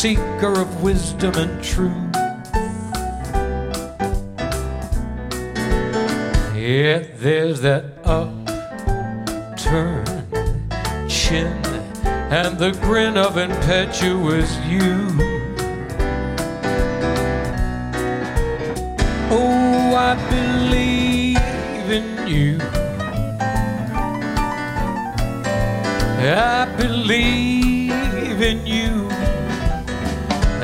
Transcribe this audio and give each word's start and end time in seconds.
Seeker 0.00 0.58
of 0.58 0.82
wisdom 0.82 1.34
and 1.34 1.62
truth. 1.62 1.92
Yet 6.56 7.20
there's 7.20 7.60
that 7.60 7.84
upturned 8.04 8.46
chin 11.06 11.52
and 12.32 12.58
the 12.58 12.70
grin 12.80 13.18
of 13.18 13.36
impetuous 13.36 14.56
youth. 14.60 15.39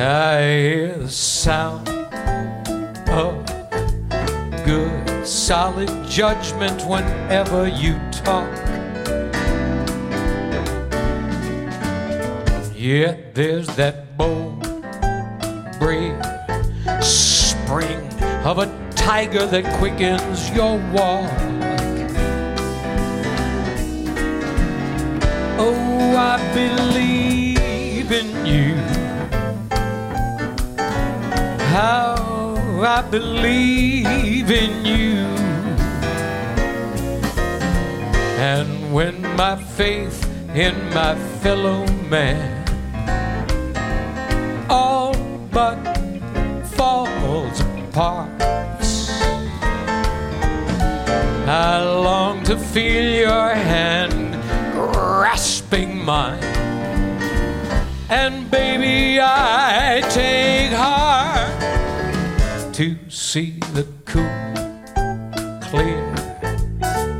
I 0.06 0.40
hear 0.40 0.98
the 0.98 1.08
sound 1.08 1.88
of 3.08 3.44
good, 4.64 5.26
solid 5.26 5.90
judgment 6.08 6.80
whenever 6.86 7.66
you 7.66 7.98
talk. 8.12 8.48
Yet 12.72 13.34
there's 13.34 13.66
that 13.74 14.16
bold, 14.16 14.62
brave 15.80 16.22
spring 17.02 18.06
of 18.44 18.58
a 18.58 18.92
tiger 18.94 19.44
that 19.46 19.64
quickens 19.78 20.50
your 20.50 20.78
walk. 20.92 21.32
Oh, 25.58 26.16
I 26.16 26.54
believe 26.54 28.12
in 28.12 28.46
you. 28.46 28.95
How 31.76 32.56
I 32.80 33.02
believe 33.02 34.50
in 34.50 34.86
you. 34.86 35.26
And 38.40 38.94
when 38.94 39.20
my 39.36 39.56
faith 39.56 40.18
in 40.54 40.74
my 40.94 41.14
fellow 41.42 41.84
man 42.08 42.64
all 44.70 45.14
but 45.50 45.76
falls 46.78 47.60
apart, 47.60 48.30
I 51.46 51.84
long 51.84 52.42
to 52.44 52.56
feel 52.56 53.04
your 53.28 53.50
hand 53.50 54.32
grasping 54.72 56.02
mine. 56.02 56.42
And 58.08 58.50
baby, 58.50 59.20
I 59.20 60.00
take 60.08 60.72
heart 60.72 61.35
see 63.26 63.58
the 63.74 63.84
cool, 64.04 64.22
clear 65.68 66.14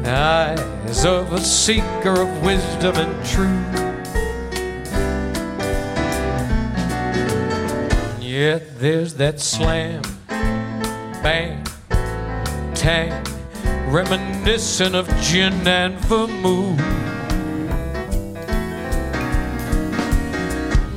eyes 0.07 1.05
of 1.05 1.33
a 1.33 1.41
seeker 1.41 2.21
of 2.21 2.45
wisdom 2.45 2.95
and 2.95 3.27
truth. 3.27 3.75
Yet 8.23 8.79
there's 8.79 9.15
that 9.15 9.41
slam, 9.41 10.03
bang, 11.25 11.67
tang, 12.77 13.25
reminiscent 13.91 14.95
of 14.95 15.09
gin 15.21 15.67
and 15.67 15.99
vermouth. 16.05 16.79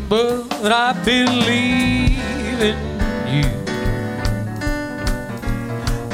but 0.07 0.71
I 0.71 0.93
believe 1.03 2.61
in 2.61 2.77
you. 3.33 3.58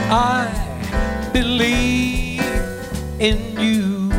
I 0.08 1.30
believe 1.34 2.42
in 3.20 3.60
you. 3.60 4.12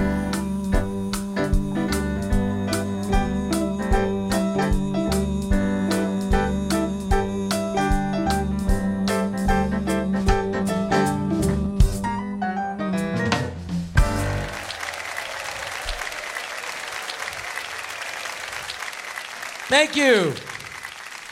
Thank 19.69 19.95
you. 19.95 20.33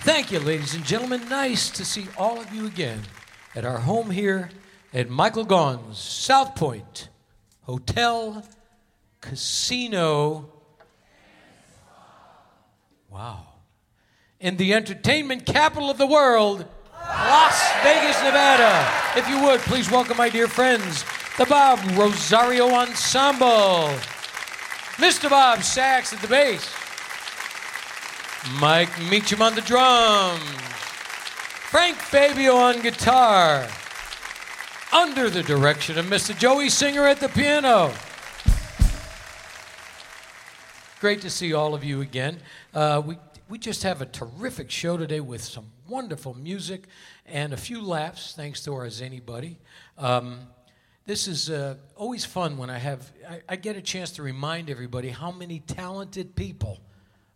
Thank 0.03 0.31
you, 0.31 0.39
ladies 0.39 0.75
and 0.75 0.85
gentlemen. 0.85 1.29
Nice 1.29 1.71
to 1.71 1.85
see 1.85 2.07
all 2.17 2.41
of 2.41 2.55
you 2.55 2.67
again 2.67 3.03
at 3.55 3.65
our 3.65 3.79
home 3.79 4.11
here 4.11 4.51
at 4.93 5.09
Michael 5.09 5.45
Gaughan's 5.45 5.99
South 5.99 6.55
Point 6.55 7.09
Hotel 7.63 8.45
Casino. 9.21 10.51
Wow. 13.11 13.47
In 14.41 14.57
the 14.57 14.75
entertainment 14.75 15.47
capital 15.47 15.89
of 15.89 15.99
the 15.99 16.07
world, 16.07 16.67
Las 16.93 17.73
Vegas, 17.83 18.21
Nevada. 18.23 18.91
If 19.17 19.29
you 19.29 19.43
would, 19.45 19.61
please 19.61 19.91
welcome 19.91 20.17
my 20.17 20.29
dear 20.29 20.49
friends, 20.49 21.05
the 21.39 21.47
Bob 21.47 21.79
Rosario 21.97 22.69
Ensemble. 22.71 23.89
Mr. 24.97 25.31
Bob 25.31 25.63
Sachs 25.63 26.13
at 26.13 26.21
the 26.21 26.29
bass. 26.29 26.73
Mike 28.61 29.01
Meacham 29.09 29.43
on 29.43 29.55
the 29.55 29.63
drums. 29.63 30.74
Frank 31.75 31.97
Fabio 31.97 32.55
on 32.55 32.83
guitar. 32.83 33.67
Under 34.93 35.29
the 35.29 35.43
direction 35.43 35.99
of 35.99 36.07
Mr. 36.07 36.39
Joey 36.39 36.69
Singer 36.69 37.05
at 37.05 37.19
the 37.19 37.29
piano. 37.29 37.93
Great 41.01 41.21
to 41.23 41.29
see 41.29 41.53
all 41.53 41.75
of 41.75 41.83
you 41.83 42.01
again. 42.01 42.39
Uh, 42.73 43.03
we, 43.05 43.19
we 43.49 43.59
just 43.59 43.83
have 43.83 44.01
a 44.01 44.07
terrific 44.07 44.71
show 44.71 44.97
today 44.97 45.19
with 45.19 45.41
some 45.41 45.67
wonderful 45.89 46.35
music 46.35 46.85
and 47.27 47.53
a 47.53 47.57
few 47.57 47.83
laughs, 47.83 48.35
thanks 48.37 48.63
to 48.63 48.73
our 48.73 48.89
zany 48.89 49.19
buddy. 49.19 49.59
Um, 49.99 50.43
this 51.07 51.27
is 51.27 51.51
uh, 51.51 51.75
always 51.97 52.25
fun 52.25 52.57
when 52.57 52.71
I 52.71 52.79
have 52.79 53.11
I, 53.29 53.41
I 53.49 53.57
get 53.57 53.75
a 53.75 53.83
chance 53.83 54.13
to 54.13 54.23
remind 54.23 54.71
everybody 54.71 55.09
how 55.09 55.33
many 55.33 55.59
talented 55.59 56.37
people 56.37 56.79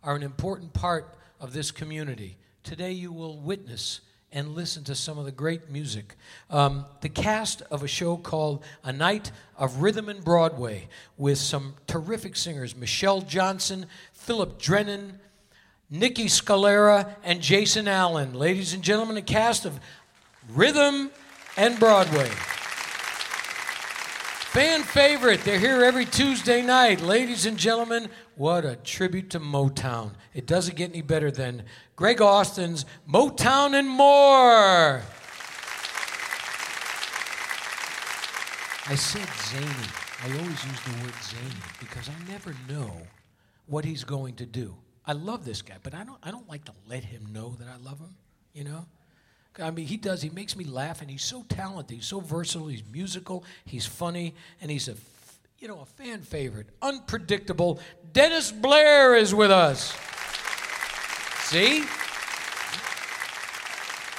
are 0.05 0.14
an 0.14 0.23
important 0.23 0.75
part 0.75 1.19
of 1.40 1.52
this 1.52 1.73
community. 1.73 2.37
Today, 2.62 2.93
you 2.93 3.11
will 3.11 3.40
witness 3.40 4.02
and 4.32 4.54
listen 4.54 4.84
to 4.84 4.94
some 4.94 5.19
of 5.19 5.25
the 5.25 5.32
great 5.32 5.70
music. 5.70 6.16
Um, 6.50 6.84
the 7.00 7.08
cast 7.08 7.62
of 7.70 7.82
a 7.82 7.88
show 7.88 8.16
called 8.16 8.62
A 8.84 8.92
Night 8.92 9.32
of 9.56 9.80
Rhythm 9.82 10.08
and 10.08 10.22
Broadway 10.22 10.88
with 11.16 11.38
some 11.38 11.75
terrific 11.86 12.36
singers 12.36 12.76
Michelle 12.76 13.22
Johnson, 13.22 13.86
Philip 14.12 14.58
Drennan, 14.58 15.19
Nikki 15.90 16.26
Scalera, 16.26 17.14
and 17.25 17.40
Jason 17.40 17.88
Allen. 17.88 18.34
Ladies 18.34 18.75
and 18.75 18.82
gentlemen, 18.82 19.14
the 19.14 19.22
cast 19.22 19.64
of 19.64 19.80
Rhythm 20.50 21.10
and 21.56 21.78
Broadway. 21.78 22.28
Fan 24.48 24.82
favorite. 24.82 25.44
They're 25.44 25.58
here 25.58 25.84
every 25.84 26.04
Tuesday 26.04 26.62
night. 26.62 27.00
Ladies 27.00 27.46
and 27.46 27.56
gentlemen, 27.56 28.08
what 28.34 28.64
a 28.64 28.76
tribute 28.76 29.30
to 29.30 29.40
Motown. 29.40 30.12
It 30.34 30.46
doesn't 30.46 30.76
get 30.76 30.90
any 30.90 31.02
better 31.02 31.30
than 31.30 31.64
Gregg 31.99 32.23
Austin's 32.23 32.87
Motown 33.12 33.75
and 33.75 33.89
More. 33.89 35.03
I 38.87 38.95
said 38.95 39.29
zany. 39.50 39.67
I 40.23 40.31
always 40.39 40.65
use 40.65 40.81
the 40.85 41.03
word 41.03 41.15
zany 41.25 41.61
because 41.81 42.09
I 42.09 42.31
never 42.31 42.55
know 42.69 42.93
what 43.67 43.85
he's 43.85 44.05
going 44.05 44.37
to 44.37 44.47
do. 44.47 44.77
I 45.05 45.15
love 45.15 45.45
this 45.45 45.61
guy, 45.61 45.75
but 45.83 45.93
I 45.93 46.05
don't, 46.05 46.19
I 46.23 46.31
don't 46.31 46.49
like 46.49 46.65
to 46.67 46.73
let 46.87 47.03
him 47.03 47.27
know 47.33 47.56
that 47.59 47.67
I 47.67 47.85
love 47.85 47.99
him, 47.99 48.15
you 48.55 48.62
know? 48.62 48.87
I 49.61 49.73
mean, 49.73 49.89
he 49.89 49.97
does. 49.97 50.23
He 50.23 50.31
makes 50.31 50.56
me 50.56 50.67
laugh, 50.67 51.00
and 51.00 51.11
he's 51.11 51.25
so 51.25 51.45
talented. 51.49 51.97
He's 51.97 52.06
so 52.06 52.21
versatile. 52.21 52.69
He's 52.69 52.85
musical. 52.93 53.43
He's 53.65 53.87
funny, 53.87 54.37
and 54.61 54.71
he's 54.71 54.87
a, 54.87 54.95
you 55.59 55.67
know, 55.67 55.81
a 55.81 55.85
fan 55.85 56.23
favorite. 56.23 56.69
Unpredictable. 56.81 57.81
Dennis 58.12 58.53
Blair 58.53 59.17
is 59.17 59.35
with 59.35 59.50
us. 59.50 59.97
See? 61.50 61.83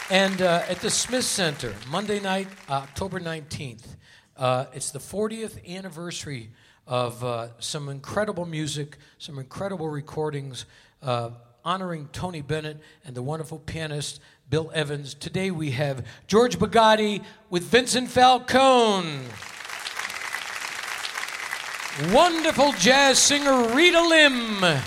And 0.09 0.41
uh, 0.41 0.63
at 0.67 0.79
the 0.79 0.89
Smith 0.89 1.25
Center, 1.25 1.75
Monday 1.87 2.19
night, 2.19 2.47
October 2.67 3.19
19th, 3.19 3.85
uh, 4.35 4.65
it's 4.73 4.89
the 4.89 4.97
40th 4.97 5.63
anniversary 5.69 6.49
of 6.87 7.23
uh, 7.23 7.49
some 7.59 7.87
incredible 7.87 8.47
music, 8.47 8.97
some 9.19 9.37
incredible 9.37 9.89
recordings 9.89 10.65
uh, 11.03 11.29
honoring 11.63 12.09
Tony 12.11 12.41
Bennett 12.41 12.79
and 13.05 13.13
the 13.15 13.21
wonderful 13.21 13.59
pianist 13.59 14.21
Bill 14.49 14.71
Evans. 14.73 15.13
Today 15.13 15.51
we 15.51 15.69
have 15.69 16.03
George 16.25 16.57
Bugatti 16.57 17.23
with 17.51 17.61
Vincent 17.61 18.09
Falcone. 18.09 19.19
Wonderful 22.11 22.71
jazz 22.71 23.19
singer 23.19 23.75
Rita 23.75 24.01
Lim. 24.01 24.81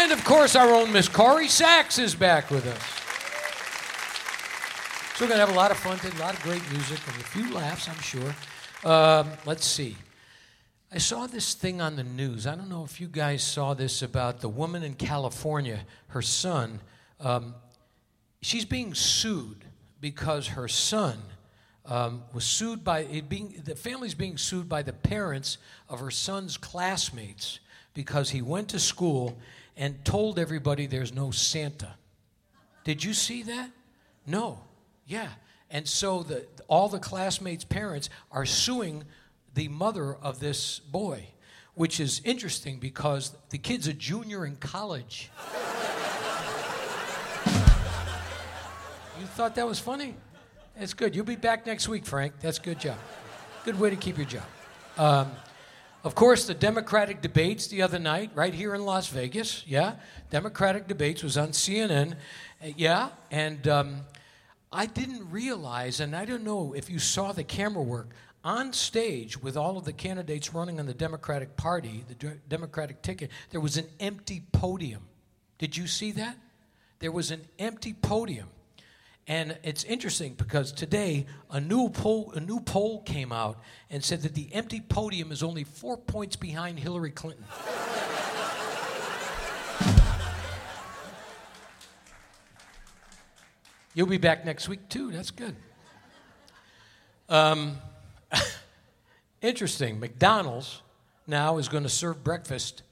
And 0.00 0.12
of 0.12 0.24
course, 0.24 0.54
our 0.54 0.70
own 0.72 0.92
Miss 0.92 1.08
Corrie 1.08 1.48
Sachs 1.48 1.98
is 1.98 2.14
back 2.14 2.52
with 2.52 2.64
us. 2.68 2.82
So 5.16 5.24
we're 5.24 5.28
going 5.28 5.40
to 5.40 5.44
have 5.44 5.52
a 5.52 5.58
lot 5.58 5.72
of 5.72 5.76
fun 5.76 5.98
today, 5.98 6.16
a 6.16 6.20
lot 6.20 6.34
of 6.34 6.42
great 6.44 6.62
music, 6.70 7.00
and 7.04 7.16
a 7.20 7.24
few 7.24 7.52
laughs, 7.52 7.88
I'm 7.88 7.98
sure. 7.98 8.36
Um, 8.84 9.32
let's 9.44 9.66
see. 9.66 9.96
I 10.92 10.98
saw 10.98 11.26
this 11.26 11.54
thing 11.54 11.80
on 11.80 11.96
the 11.96 12.04
news. 12.04 12.46
I 12.46 12.54
don't 12.54 12.68
know 12.68 12.84
if 12.84 13.00
you 13.00 13.08
guys 13.08 13.42
saw 13.42 13.74
this 13.74 14.00
about 14.00 14.40
the 14.40 14.48
woman 14.48 14.84
in 14.84 14.94
California, 14.94 15.80
her 16.06 16.22
son. 16.22 16.78
Um, 17.18 17.56
she's 18.40 18.64
being 18.64 18.94
sued 18.94 19.64
because 20.00 20.46
her 20.46 20.68
son 20.68 21.18
um, 21.86 22.22
was 22.32 22.44
sued 22.44 22.84
by 22.84 23.22
being 23.28 23.60
the 23.64 23.74
family's 23.74 24.14
being 24.14 24.38
sued 24.38 24.68
by 24.68 24.82
the 24.82 24.92
parents 24.92 25.58
of 25.88 25.98
her 25.98 26.12
son's 26.12 26.56
classmates 26.56 27.58
because 27.94 28.30
he 28.30 28.42
went 28.42 28.68
to 28.68 28.78
school 28.78 29.36
and 29.78 30.04
told 30.04 30.38
everybody 30.38 30.86
there's 30.86 31.14
no 31.14 31.30
Santa. 31.30 31.94
Did 32.84 33.04
you 33.04 33.14
see 33.14 33.44
that? 33.44 33.70
No. 34.26 34.60
Yeah. 35.06 35.28
And 35.70 35.88
so 35.88 36.24
the, 36.24 36.46
all 36.66 36.88
the 36.88 36.98
classmates' 36.98 37.64
parents 37.64 38.10
are 38.32 38.44
suing 38.44 39.04
the 39.54 39.68
mother 39.68 40.16
of 40.16 40.40
this 40.40 40.80
boy, 40.80 41.28
which 41.74 42.00
is 42.00 42.20
interesting 42.24 42.78
because 42.78 43.32
the 43.50 43.58
kid's 43.58 43.86
a 43.86 43.92
junior 43.92 44.44
in 44.44 44.56
college. 44.56 45.30
you 49.20 49.26
thought 49.26 49.54
that 49.54 49.66
was 49.66 49.78
funny? 49.78 50.14
That's 50.78 50.94
good. 50.94 51.14
You'll 51.14 51.24
be 51.24 51.36
back 51.36 51.66
next 51.66 51.88
week, 51.88 52.04
Frank. 52.04 52.34
That's 52.40 52.58
good 52.58 52.80
job. 52.80 52.98
Good 53.64 53.78
way 53.78 53.90
to 53.90 53.96
keep 53.96 54.16
your 54.16 54.26
job. 54.26 54.44
Um, 54.96 55.30
of 56.04 56.14
course, 56.14 56.46
the 56.46 56.54
Democratic 56.54 57.20
debates 57.20 57.66
the 57.66 57.82
other 57.82 57.98
night, 57.98 58.30
right 58.34 58.54
here 58.54 58.74
in 58.74 58.84
Las 58.84 59.08
Vegas. 59.08 59.64
Yeah, 59.66 59.94
Democratic 60.30 60.86
debates 60.86 61.22
was 61.22 61.36
on 61.36 61.48
CNN. 61.48 62.12
Uh, 62.12 62.68
yeah, 62.76 63.08
and 63.30 63.66
um, 63.66 64.00
I 64.72 64.86
didn't 64.86 65.30
realize, 65.30 66.00
and 66.00 66.14
I 66.14 66.24
don't 66.24 66.44
know 66.44 66.72
if 66.72 66.88
you 66.88 66.98
saw 66.98 67.32
the 67.32 67.44
camera 67.44 67.82
work 67.82 68.10
on 68.44 68.72
stage 68.72 69.42
with 69.42 69.56
all 69.56 69.76
of 69.76 69.84
the 69.84 69.92
candidates 69.92 70.54
running 70.54 70.78
on 70.78 70.86
the 70.86 70.94
Democratic 70.94 71.56
Party, 71.56 72.04
the 72.08 72.36
Democratic 72.48 73.02
ticket. 73.02 73.30
There 73.50 73.60
was 73.60 73.76
an 73.76 73.86
empty 73.98 74.42
podium. 74.52 75.02
Did 75.58 75.76
you 75.76 75.86
see 75.86 76.12
that? 76.12 76.36
There 77.00 77.12
was 77.12 77.30
an 77.30 77.42
empty 77.58 77.92
podium. 77.92 78.48
And 79.28 79.58
it's 79.62 79.84
interesting 79.84 80.32
because 80.32 80.72
today 80.72 81.26
a 81.50 81.60
new 81.60 81.90
poll, 81.90 82.32
a 82.34 82.40
new 82.40 82.60
poll 82.60 83.02
came 83.02 83.30
out 83.30 83.60
and 83.90 84.02
said 84.02 84.22
that 84.22 84.34
the 84.34 84.48
empty 84.54 84.80
podium 84.80 85.30
is 85.30 85.42
only 85.42 85.64
four 85.64 85.98
points 85.98 86.34
behind 86.34 86.78
Hillary 86.78 87.10
Clinton. 87.10 87.44
You'll 93.94 94.06
be 94.06 94.16
back 94.16 94.46
next 94.46 94.66
week 94.66 94.88
too. 94.88 95.10
That's 95.10 95.30
good. 95.30 95.56
Um, 97.28 97.76
interesting. 99.42 100.00
McDonald's 100.00 100.80
now 101.26 101.58
is 101.58 101.68
going 101.68 101.82
to 101.82 101.90
serve 101.90 102.24
breakfast 102.24 102.82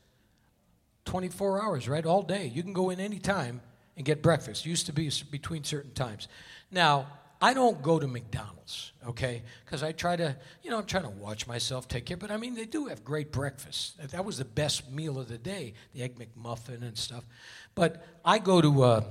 24 1.06 1.62
hours, 1.62 1.88
right? 1.88 2.04
All 2.04 2.22
day. 2.22 2.46
You 2.46 2.62
can 2.62 2.74
go 2.74 2.90
in 2.90 3.00
any 3.00 3.18
time 3.20 3.62
and 3.96 4.04
get 4.04 4.22
breakfast. 4.22 4.66
Used 4.66 4.86
to 4.86 4.92
be 4.92 5.10
between 5.30 5.64
certain 5.64 5.92
times. 5.92 6.28
Now, 6.70 7.06
I 7.40 7.52
don't 7.52 7.82
go 7.82 7.98
to 7.98 8.06
McDonald's, 8.06 8.92
okay? 9.06 9.42
Because 9.64 9.82
I 9.82 9.92
try 9.92 10.16
to, 10.16 10.36
you 10.62 10.70
know, 10.70 10.78
I'm 10.78 10.86
trying 10.86 11.02
to 11.02 11.10
watch 11.10 11.46
myself, 11.46 11.86
take 11.86 12.06
care. 12.06 12.16
But 12.16 12.30
I 12.30 12.38
mean, 12.38 12.54
they 12.54 12.64
do 12.64 12.86
have 12.86 13.04
great 13.04 13.30
breakfast. 13.30 13.98
That 14.10 14.24
was 14.24 14.38
the 14.38 14.44
best 14.44 14.90
meal 14.90 15.18
of 15.18 15.28
the 15.28 15.36
day, 15.36 15.74
the 15.92 16.02
Egg 16.02 16.18
McMuffin 16.18 16.82
and 16.82 16.96
stuff. 16.96 17.24
But 17.74 18.06
I 18.24 18.38
go 18.38 18.62
to, 18.62 18.82
uh, 18.82 19.04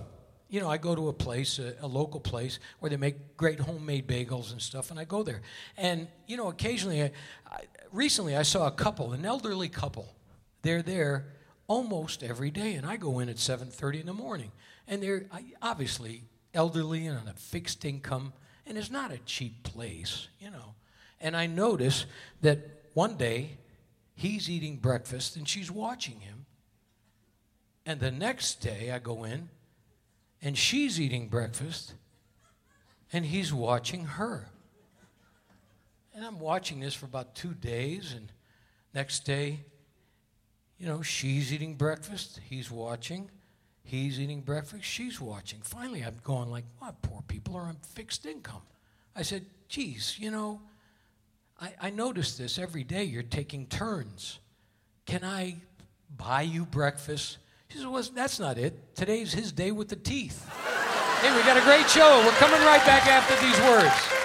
you 0.49 0.59
know, 0.59 0.69
I 0.69 0.77
go 0.77 0.95
to 0.95 1.07
a 1.09 1.13
place, 1.13 1.59
a, 1.59 1.75
a, 1.81 1.87
local 1.87 2.19
place, 2.19 2.59
where 2.79 2.89
they 2.89 2.97
make 2.97 3.37
great 3.37 3.59
homemade 3.59 4.07
bagels 4.07 4.51
and 4.51 4.61
stuff, 4.61 4.89
and 4.89 4.99
I 4.99 5.03
go 5.03 5.21
there. 5.21 5.41
And, 5.77 6.07
you 6.25 6.35
know, 6.35 6.47
occasionally, 6.47 7.03
I, 7.03 7.11
I, 7.51 7.61
recently 7.91 8.35
I 8.35 8.43
saw 8.43 8.65
a 8.65 8.71
couple, 8.71 9.13
an 9.13 9.23
elderly 9.23 9.69
couple. 9.69 10.15
They're 10.63 10.81
there 10.81 11.27
almost 11.67 12.23
every 12.23 12.49
day, 12.49 12.73
and 12.73 12.87
I 12.87 12.97
go 12.97 13.19
in 13.19 13.29
at 13.29 13.35
7.30 13.35 14.01
in 14.01 14.05
the 14.07 14.13
morning 14.13 14.51
and 14.87 15.01
they're 15.01 15.25
obviously 15.61 16.23
elderly 16.53 17.05
and 17.07 17.17
on 17.17 17.27
a 17.27 17.33
fixed 17.33 17.85
income, 17.85 18.33
and 18.65 18.77
it's 18.77 18.91
not 18.91 19.11
a 19.11 19.17
cheap 19.19 19.63
place, 19.63 20.27
you 20.39 20.49
know. 20.49 20.75
And 21.19 21.35
I 21.35 21.47
notice 21.47 22.05
that 22.41 22.59
one 22.93 23.17
day 23.17 23.57
he's 24.13 24.49
eating 24.49 24.77
breakfast 24.77 25.35
and 25.35 25.47
she's 25.47 25.69
watching 25.69 26.19
him. 26.21 26.45
And 27.85 27.99
the 27.99 28.11
next 28.11 28.55
day 28.55 28.91
I 28.91 28.99
go 28.99 29.23
in 29.23 29.49
and 30.41 30.57
she's 30.57 30.99
eating 30.99 31.27
breakfast 31.27 31.93
and 33.11 33.25
he's 33.25 33.53
watching 33.53 34.05
her. 34.05 34.49
And 36.13 36.25
I'm 36.25 36.39
watching 36.39 36.79
this 36.79 36.93
for 36.93 37.05
about 37.05 37.35
two 37.35 37.53
days, 37.53 38.13
and 38.15 38.31
next 38.93 39.25
day, 39.25 39.65
you 40.77 40.87
know, 40.87 41.01
she's 41.01 41.51
eating 41.51 41.75
breakfast, 41.75 42.39
he's 42.49 42.71
watching. 42.71 43.29
He's 43.85 44.19
eating 44.19 44.41
breakfast, 44.41 44.83
she's 44.83 45.21
watching. 45.21 45.59
Finally, 45.61 46.01
I'm 46.01 46.17
going 46.23 46.49
like, 46.49 46.65
well, 46.81 46.97
poor 47.03 47.21
people 47.27 47.55
are 47.55 47.61
on 47.61 47.77
fixed 47.93 48.25
income. 48.25 48.63
I 49.15 49.21
said, 49.21 49.45
geez, 49.69 50.17
you 50.19 50.31
know, 50.31 50.59
I, 51.61 51.73
I 51.79 51.89
notice 51.91 52.35
this 52.35 52.57
every 52.57 52.83
day. 52.83 53.03
You're 53.03 53.21
taking 53.21 53.67
turns. 53.67 54.39
Can 55.05 55.23
I 55.23 55.57
buy 56.17 56.41
you 56.41 56.65
breakfast? 56.65 57.37
She 57.69 57.77
said, 57.77 57.87
well, 57.87 58.03
that's 58.13 58.39
not 58.39 58.57
it. 58.57 58.95
Today's 58.95 59.31
his 59.31 59.51
day 59.51 59.71
with 59.71 59.89
the 59.89 59.95
teeth. 59.95 60.49
hey, 61.21 61.35
we 61.35 61.43
got 61.43 61.55
a 61.55 61.61
great 61.61 61.87
show. 61.87 62.23
We're 62.25 62.31
coming 62.33 62.61
right 62.61 62.83
back 62.87 63.05
after 63.05 63.35
these 63.45 63.59
words. 63.69 64.24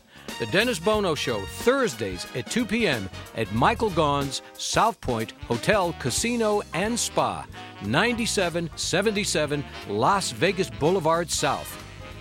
The 0.41 0.47
Dennis 0.47 0.79
Bono 0.79 1.13
Show, 1.13 1.45
Thursdays 1.45 2.25
at 2.33 2.49
2 2.49 2.65
p.m. 2.65 3.07
at 3.35 3.53
Michael 3.53 3.91
Gaughan's 3.91 4.41
South 4.53 4.99
Point 4.99 5.33
Hotel, 5.47 5.93
Casino, 5.99 6.63
and 6.73 6.99
Spa, 6.99 7.45
9777 7.85 9.63
Las 9.87 10.31
Vegas 10.31 10.71
Boulevard 10.71 11.29
South. 11.29 11.71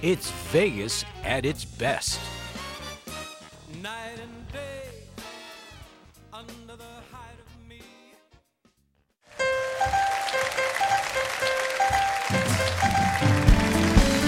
It's 0.02 0.30
Vegas 0.52 1.06
at 1.24 1.46
its 1.46 1.64
best. 1.64 2.20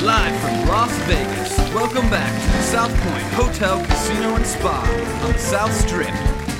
Live 0.01 0.41
from 0.41 0.67
Las 0.67 0.91
Vegas, 1.07 1.59
welcome 1.75 2.09
back 2.09 2.33
to 2.41 2.47
the 2.47 2.52
South 2.73 3.01
Point 3.03 3.23
Hotel, 3.35 3.85
Casino, 3.85 4.35
and 4.35 4.47
Spa 4.47 5.21
on 5.25 5.33
the 5.35 5.39
South 5.39 5.75
Strip. 5.75 6.09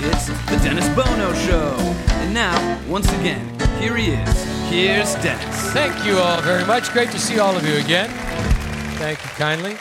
It's 0.03 0.27
the 0.27 0.61
Dennis 0.63 0.87
Bono 0.91 1.33
Show. 1.33 1.75
And 2.21 2.35
now, 2.35 2.79
once 2.87 3.11
again, 3.15 3.59
here 3.81 3.97
he 3.97 4.11
is. 4.11 4.45
Here's 4.69 5.15
Dennis. 5.25 5.73
Thank 5.73 6.05
you 6.05 6.19
all 6.19 6.43
very 6.43 6.67
much. 6.67 6.91
Great 6.93 7.11
to 7.13 7.19
see 7.19 7.39
all 7.39 7.57
of 7.57 7.67
you 7.67 7.77
again. 7.77 8.11
Thank 8.99 9.25
you 9.25 9.31
kindly. 9.31 9.79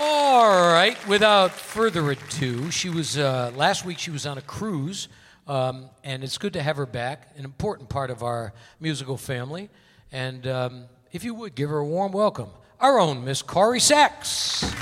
All 0.00 0.72
right, 0.72 0.96
without 1.06 1.50
further 1.50 2.10
ado, 2.10 2.70
she 2.70 2.88
was 2.88 3.18
uh, 3.18 3.52
last 3.54 3.84
week. 3.84 3.98
She 3.98 4.10
was 4.10 4.24
on 4.24 4.38
a 4.38 4.42
cruise, 4.42 5.08
um, 5.46 5.90
and 6.02 6.24
it's 6.24 6.38
good 6.38 6.54
to 6.54 6.62
have 6.62 6.78
her 6.78 6.86
back. 6.86 7.28
An 7.36 7.44
important 7.44 7.90
part 7.90 8.10
of 8.10 8.22
our 8.22 8.54
musical 8.80 9.18
family, 9.18 9.68
and 10.10 10.46
um, 10.46 10.84
if 11.12 11.22
you 11.22 11.34
would 11.34 11.54
give 11.54 11.68
her 11.68 11.80
a 11.80 11.86
warm 11.86 12.12
welcome, 12.12 12.48
our 12.80 12.98
own 12.98 13.26
Miss 13.26 13.42
Corrie 13.42 13.78
Sachs. 13.78 14.72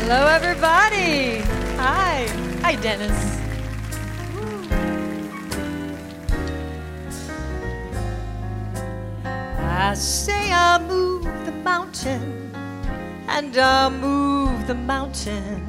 Hello, 0.00 0.26
everybody. 0.26 1.40
Hi. 1.76 2.26
Hi, 2.62 2.76
Dennis. 2.76 3.40
I 9.24 9.94
say 9.94 10.50
I'll 10.50 10.80
move 10.80 11.24
the 11.44 11.52
mountain, 11.52 12.54
and 13.28 13.54
I'll 13.58 13.90
move 13.90 14.66
the 14.66 14.74
mountain 14.74 15.66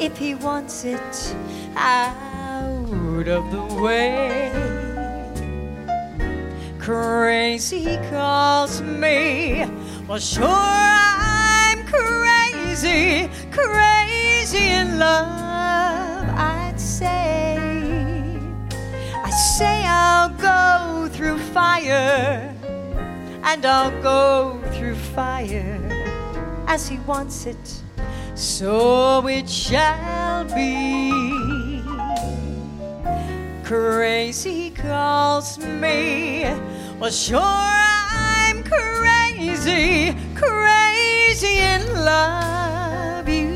if 0.00 0.16
he 0.16 0.34
wants 0.34 0.84
it 0.84 1.36
out 1.76 3.28
of 3.28 3.50
the 3.52 3.64
way. 3.80 4.50
Crazy 6.80 7.98
calls 8.10 8.80
me. 8.82 9.66
Well, 10.08 10.18
sure, 10.18 10.48
I'm 10.48 11.86
crazy, 11.86 12.41
crazy 12.72 13.28
crazy 13.50 14.68
in 14.68 14.98
love, 14.98 16.26
I'd 16.38 16.80
say. 16.80 17.58
I 19.14 19.30
say 19.30 19.84
I'll 19.84 20.30
go 20.30 21.06
through 21.12 21.38
fire, 21.38 22.54
and 23.44 23.66
I'll 23.66 24.02
go 24.02 24.58
through 24.72 24.94
fire 24.94 25.78
as 26.66 26.88
he 26.88 26.96
wants 27.00 27.44
it, 27.44 27.82
so 28.34 29.26
it 29.28 29.50
shall 29.50 30.44
be. 30.44 31.82
Crazy 33.64 34.70
calls 34.70 35.58
me. 35.58 36.44
Well, 36.98 37.10
sure, 37.10 37.38
I'm 37.38 38.64
crazy, 38.64 40.16
crazy 40.34 41.58
in 41.58 41.82
love, 42.04 42.61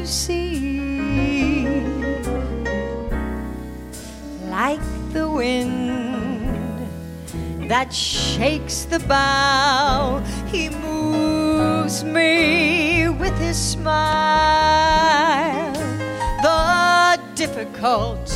see. 0.06 1.66
Like 4.48 4.80
the 5.12 5.28
wind 5.28 6.88
that 7.68 7.92
shakes 7.92 8.84
the 8.84 9.00
bough, 9.00 10.22
he 10.46 10.70
moves 10.70 12.04
me 12.04 13.08
with 13.08 13.36
his 13.38 13.58
smile. 13.58 14.06
The 16.42 17.20
difficult 17.34 18.32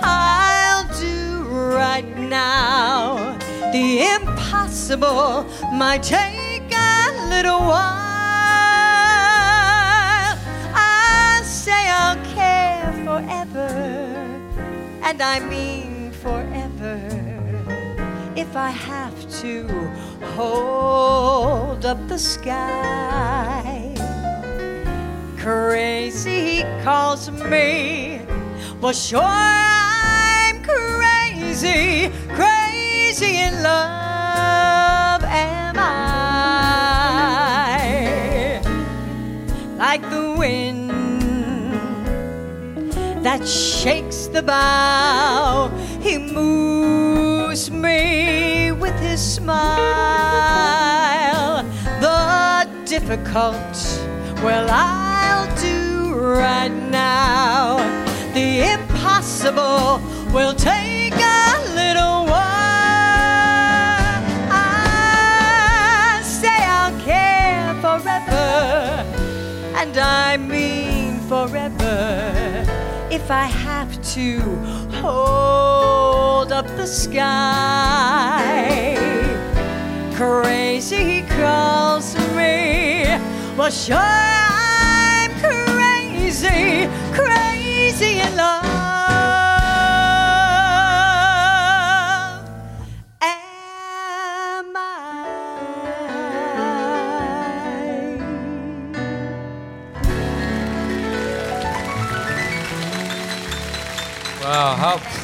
I'll 0.00 0.84
do 1.00 1.44
right 1.74 2.16
now. 2.16 3.36
The 3.72 4.04
impossible 4.14 5.44
might 5.72 6.02
take 6.02 6.72
a 6.72 7.28
little 7.28 7.58
while. 7.58 8.03
I'll 11.96 12.20
care 12.34 12.92
forever, 13.06 13.70
and 15.08 15.18
I 15.22 15.38
mean 15.52 16.10
forever. 16.10 16.98
If 18.34 18.56
I 18.56 18.70
have 18.70 19.18
to 19.42 19.68
hold 20.34 21.86
up 21.86 22.08
the 22.08 22.18
sky. 22.18 23.94
Crazy 25.38 26.38
he 26.48 26.62
calls 26.82 27.30
me. 27.30 28.22
Well, 28.80 28.92
sure, 28.92 29.22
I'm 29.22 30.62
crazy, 30.64 32.10
crazy 32.30 33.36
in 33.46 33.54
love, 33.62 35.22
am 35.22 35.76
I? 35.78 35.92
Like 39.78 40.02
the 40.10 40.34
wind 40.36 40.83
that 43.24 43.48
shakes 43.48 44.26
the 44.26 44.42
bough, 44.42 45.70
he 46.02 46.18
moves 46.18 47.70
me 47.70 48.70
with 48.70 48.94
his 49.00 49.18
smile. 49.18 49.64
The 52.02 52.68
difficult, 52.84 53.76
well, 54.44 54.68
I'll 54.70 55.48
do 55.56 56.14
right 56.14 56.68
now. 56.68 57.78
The 58.34 58.74
impossible 58.74 60.02
will 60.34 60.52
take 60.54 60.93
If 73.24 73.30
I 73.30 73.46
have 73.46 73.90
to 74.16 74.38
hold 75.00 76.52
up 76.52 76.66
the 76.76 76.86
sky, 76.86 77.24
crazy 80.14 81.22
calls 81.22 82.14
me. 82.36 83.06
Well, 83.56 83.70
sure, 83.70 83.96
I'm 83.96 85.30
crazy, 85.40 86.86
crazy 87.14 88.20
in 88.20 88.36
love. 88.36 88.53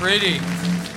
Pretty! 0.01 0.39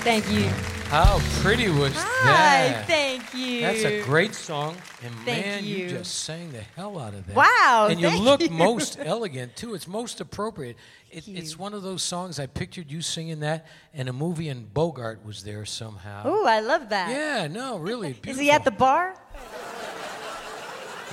Thank 0.01 0.31
you. 0.31 0.47
How 0.87 1.19
pretty 1.41 1.69
was 1.69 1.91
Hi, 1.95 2.67
that? 2.69 2.87
thank 2.87 3.33
you. 3.33 3.61
That's 3.61 3.83
a 3.83 4.01
great 4.03 4.33
song, 4.33 4.77
and 5.03 5.13
Thank 5.25 5.45
man, 5.45 5.65
you. 5.65 5.75
you. 5.77 5.89
just 5.89 6.19
sang 6.23 6.51
the 6.53 6.61
hell 6.77 6.97
out 6.99 7.13
of 7.13 7.25
that. 7.27 7.35
Wow, 7.35 7.87
And 7.89 7.99
you 7.99 8.09
look 8.17 8.41
you. 8.41 8.49
most 8.49 8.97
elegant 9.03 9.55
too. 9.57 9.73
It's 9.73 9.87
most 9.87 10.21
appropriate. 10.21 10.77
It, 11.11 11.27
it's 11.27 11.57
one 11.59 11.73
of 11.73 11.81
those 11.81 12.01
songs 12.03 12.39
I 12.39 12.45
pictured 12.45 12.89
you 12.91 13.01
singing 13.01 13.41
that, 13.41 13.65
and 13.93 14.07
a 14.07 14.13
movie, 14.13 14.47
and 14.49 14.73
Bogart 14.73 15.25
was 15.25 15.43
there 15.43 15.65
somehow. 15.65 16.27
Ooh, 16.27 16.45
I 16.45 16.59
love 16.61 16.89
that. 16.89 17.09
Yeah, 17.09 17.47
no, 17.47 17.77
really 17.77 18.15
Is 18.27 18.37
he 18.37 18.51
at 18.51 18.63
the 18.63 18.71
bar? 18.71 19.15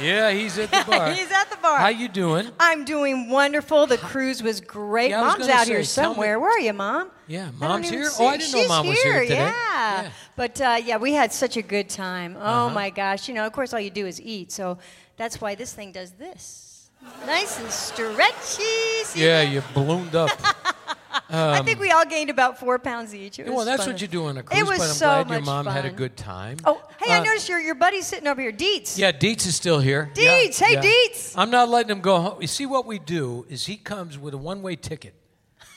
Yeah, 0.01 0.31
he's 0.31 0.59
at 0.59 0.71
the 0.71 0.85
bar. 0.91 1.13
He's 1.13 1.31
at 1.31 1.51
the 1.51 1.57
bar. 1.57 1.79
How 1.79 1.89
you 1.89 2.09
doing? 2.09 2.49
I'm 2.59 2.85
doing 2.85 3.29
wonderful. 3.31 3.87
The 3.87 3.99
cruise 3.99 4.43
was 4.43 4.61
great. 4.61 5.11
Yeah, 5.11 5.23
was 5.23 5.39
Mom's 5.39 5.49
out 5.51 5.67
here 5.67 5.83
say, 5.85 6.03
me- 6.03 6.07
somewhere. 6.07 6.41
Where 6.41 6.51
are 6.51 6.61
you, 6.61 6.73
Mom? 6.73 7.11
Yeah, 7.27 7.51
Mom's 7.59 7.89
here? 7.91 8.05
see- 8.07 8.25
Oh, 8.25 8.29
I 8.29 8.37
didn't 8.37 8.53
know 8.53 8.59
She's 8.61 8.69
Mom 8.69 8.87
was 8.87 8.99
here 9.03 9.21
today. 9.21 9.35
Yeah. 9.35 10.03
Yeah. 10.03 10.11
But 10.37 10.61
uh, 10.61 10.79
yeah, 10.85 10.97
we 10.97 11.13
had 11.13 11.33
such 11.33 11.57
a 11.57 11.63
good 11.63 11.89
time. 11.89 12.37
Oh 12.37 12.41
Uh-huh. 12.41 12.71
my 12.75 12.91
gosh. 12.91 13.29
You 13.29 13.35
know, 13.35 13.47
of 13.47 13.53
course, 13.53 13.73
all 13.73 13.81
you 13.81 13.91
do 13.91 14.07
is 14.07 14.21
eat. 14.21 14.53
So 14.53 14.79
that's 15.17 15.41
why 15.41 15.55
this 15.55 15.73
thing 15.73 15.93
does 15.93 16.13
this. 16.13 16.91
Nice 17.27 17.59
and 17.61 17.71
stretchy. 17.71 19.05
See 19.05 19.25
Yeah, 19.25 19.45
that? 19.45 19.51
you 19.53 19.63
ballooned 19.75 20.15
up. 20.15 20.31
I 21.29 21.63
think 21.63 21.81
we 21.81 21.91
all 21.91 22.05
gained 22.05 22.31
about 22.31 22.59
four 22.59 22.79
pounds 22.79 23.15
each. 23.15 23.39
It 23.39 23.47
was 23.47 23.55
well, 23.55 23.65
that's 23.65 23.85
fun. 23.85 23.93
what 23.95 24.03
you 24.03 24.09
do 24.09 24.27
on 24.27 24.39
a 24.39 24.43
cruise, 24.43 24.61
It 24.61 24.67
was 24.67 24.79
but 24.79 24.85
I'm 24.85 24.91
so 24.95 25.07
glad 25.07 25.29
your 25.29 25.41
much 25.41 25.47
mom 25.47 25.67
had 25.67 25.85
a 25.85 25.91
good 25.91 26.17
time. 26.17 26.59
Oh, 26.65 26.81
hey, 27.01 27.13
I 27.13 27.19
Uh, 27.21 27.25
noticed 27.25 27.49
your, 27.49 27.61
your 27.61 27.75
buddy's 27.75 28.07
sitting 28.07 28.27
over 28.27 28.41
here, 28.41 28.53
Dietz. 28.53 28.99
Yeah, 28.99 29.13
Dietz 29.13 29.47
is 29.47 29.55
still 29.57 29.81
here. 29.81 30.11
Yeah, 30.17 30.41
Dietz, 30.43 30.59
hey, 30.59 30.75
yeah. 30.75 30.81
Dietz. 30.81 31.37
I'm 31.37 31.51
not 31.51 31.69
letting 31.69 31.91
him 31.91 32.01
go 32.01 32.21
home. 32.21 32.41
You 32.41 32.47
see, 32.47 32.67
what 32.67 32.87
we 32.87 32.99
do 32.99 33.47
is 33.49 33.67
he 33.67 33.77
comes 33.77 34.19
with 34.19 34.35
a 34.35 34.39
one 34.39 34.63
way 34.63 34.77
ticket. 34.77 35.15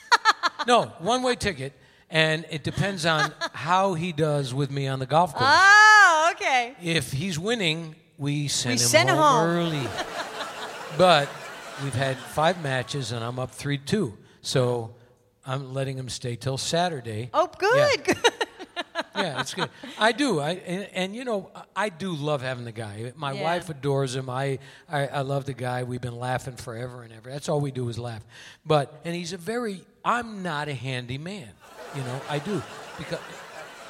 no, 0.66 0.86
one 0.98 1.22
way 1.22 1.34
ticket, 1.36 1.72
and 2.10 2.44
it 2.50 2.62
depends 2.62 3.04
on 3.06 3.32
how 3.52 3.94
he 3.94 4.12
does 4.12 4.52
with 4.54 4.70
me 4.70 4.86
on 4.86 4.98
the 4.98 5.06
golf 5.06 5.34
course. 5.34 5.50
Oh, 5.52 6.32
okay. 6.34 6.74
if 6.82 7.12
he's 7.12 7.38
winning, 7.38 7.96
we 8.18 8.48
send 8.48 8.76
We 8.78 8.82
him 8.82 8.88
send 8.88 9.08
him 9.10 9.16
home, 9.16 9.24
home. 9.24 9.48
early. 9.48 9.88
but 10.98 11.28
we've 11.82 11.94
had 11.94 12.16
five 12.16 12.62
matches, 12.62 13.12
and 13.12 13.24
I'm 13.24 13.38
up 13.38 13.50
3 13.50 13.78
2. 13.78 14.16
So 14.42 14.94
I'm 15.46 15.74
letting 15.74 15.98
him 15.98 16.08
stay 16.08 16.36
till 16.36 16.56
Saturday. 16.58 17.30
Oh, 17.34 17.48
good. 17.58 18.00
Yeah, 18.06 18.14
yeah, 19.16 19.40
it's 19.40 19.54
good. 19.54 19.68
I 19.98 20.12
do. 20.12 20.40
I 20.40 20.52
and, 20.52 20.88
and 20.94 21.16
you 21.16 21.24
know, 21.24 21.50
I 21.76 21.88
do 21.90 22.12
love 22.14 22.42
having 22.42 22.64
the 22.64 22.72
guy. 22.72 23.12
My 23.16 23.32
Yeah. 23.32 23.42
wife 23.42 23.68
adores 23.68 24.14
him. 24.16 24.30
I, 24.30 24.58
I 24.88 25.06
I 25.06 25.20
love 25.20 25.44
the 25.44 25.52
guy. 25.52 25.82
We've 25.82 26.00
been 26.00 26.18
laughing 26.18 26.56
forever 26.56 27.02
and 27.02 27.12
ever. 27.12 27.30
That's 27.30 27.48
all 27.48 27.60
we 27.60 27.70
do 27.70 27.88
is 27.88 27.98
laugh. 27.98 28.24
But 28.64 29.00
and 29.04 29.14
he's 29.14 29.32
a 29.32 29.36
very. 29.36 29.82
I'm 30.04 30.42
not 30.42 30.68
a 30.68 30.74
handy 30.74 31.18
man. 31.18 31.50
You 31.94 32.02
know, 32.02 32.20
I 32.28 32.38
do 32.38 32.62
because 32.98 33.20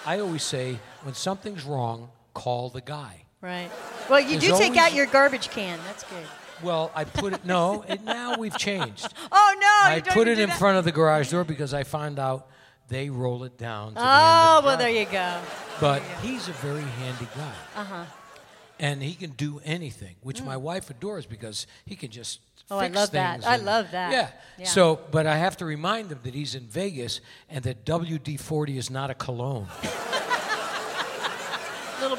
I 0.04 0.18
always 0.20 0.42
say 0.42 0.78
when 1.02 1.14
something's 1.14 1.64
wrong, 1.64 2.10
call 2.34 2.68
the 2.68 2.80
guy. 2.80 3.22
Right. 3.40 3.70
Well, 4.10 4.20
you 4.20 4.38
There's 4.40 4.52
do 4.52 4.58
take 4.58 4.76
out 4.76 4.92
your 4.94 5.06
garbage 5.06 5.50
can. 5.50 5.78
That's 5.86 6.02
good. 6.04 6.26
Well, 6.62 6.90
I 6.94 7.04
put 7.04 7.32
it. 7.32 7.44
No, 7.44 7.84
it, 7.88 8.02
now 8.02 8.36
we've 8.38 8.56
changed. 8.56 9.12
Oh 9.36 9.54
no! 9.58 9.90
I 9.90 9.96
you 9.96 10.02
put 10.02 10.28
it 10.28 10.38
in 10.38 10.48
that? 10.48 10.58
front 10.58 10.78
of 10.78 10.84
the 10.84 10.92
garage 10.92 11.30
door 11.30 11.44
because 11.44 11.74
I 11.74 11.82
found 11.82 12.18
out 12.18 12.48
they 12.88 13.10
roll 13.10 13.44
it 13.44 13.58
down. 13.58 13.88
To 13.88 13.94
the 13.94 14.00
end 14.00 14.08
Oh 14.08 14.60
the 14.60 14.66
well, 14.66 14.76
there 14.76 14.90
you 14.90 15.06
go. 15.06 15.40
But 15.80 16.02
he's 16.22 16.48
a 16.48 16.52
very 16.52 16.82
handy 16.82 17.26
guy. 17.36 17.52
Uh 17.74 17.84
huh. 17.84 18.04
And 18.78 19.02
he 19.02 19.14
can 19.14 19.30
do 19.30 19.60
anything, 19.64 20.16
which 20.22 20.42
my 20.42 20.56
wife 20.56 20.90
adores 20.90 21.26
because 21.26 21.66
he 21.84 21.96
can 21.96 22.10
just 22.10 22.40
Mm. 22.70 22.76
Oh, 22.76 22.78
I 22.78 22.88
love 22.88 23.10
that. 23.10 23.46
I 23.46 23.56
love 23.56 23.90
that. 23.90 24.12
Yeah. 24.12 24.30
Yeah. 24.58 24.66
So, 24.66 25.00
but 25.10 25.26
I 25.26 25.36
have 25.36 25.56
to 25.58 25.64
remind 25.66 26.10
him 26.10 26.20
that 26.22 26.34
he's 26.34 26.54
in 26.54 26.66
Vegas 26.66 27.20
and 27.50 27.62
that 27.64 27.84
WD 27.84 28.40
40 28.40 28.78
is 28.78 28.90
not 28.90 29.10
a 29.10 29.14
cologne. 29.14 29.68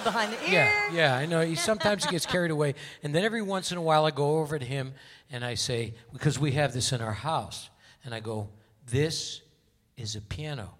Behind 0.05 0.31
the 0.31 0.41
ear. 0.43 0.51
Yeah, 0.51 0.91
yeah, 0.93 1.15
I 1.15 1.25
know. 1.25 1.41
He, 1.41 1.55
sometimes 1.55 2.05
he 2.05 2.11
gets 2.11 2.25
carried 2.25 2.51
away. 2.51 2.75
And 3.03 3.13
then 3.13 3.23
every 3.23 3.41
once 3.41 3.71
in 3.71 3.77
a 3.77 3.81
while, 3.81 4.05
I 4.05 4.11
go 4.11 4.37
over 4.37 4.57
to 4.57 4.65
him 4.65 4.93
and 5.31 5.43
I 5.43 5.55
say, 5.55 5.95
because 6.13 6.39
we 6.39 6.51
have 6.51 6.73
this 6.73 6.93
in 6.93 7.01
our 7.01 7.11
house, 7.11 7.71
and 8.03 8.13
I 8.13 8.19
go, 8.19 8.49
This 8.85 9.41
is 9.97 10.15
a 10.15 10.21
piano. 10.21 10.75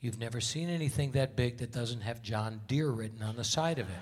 You've 0.00 0.18
never 0.18 0.40
seen 0.40 0.68
anything 0.68 1.12
that 1.12 1.36
big 1.36 1.58
that 1.58 1.72
doesn't 1.72 2.02
have 2.02 2.22
John 2.22 2.60
Deere 2.68 2.90
written 2.90 3.22
on 3.22 3.36
the 3.36 3.44
side 3.44 3.78
of 3.78 3.88
it. 3.88 3.96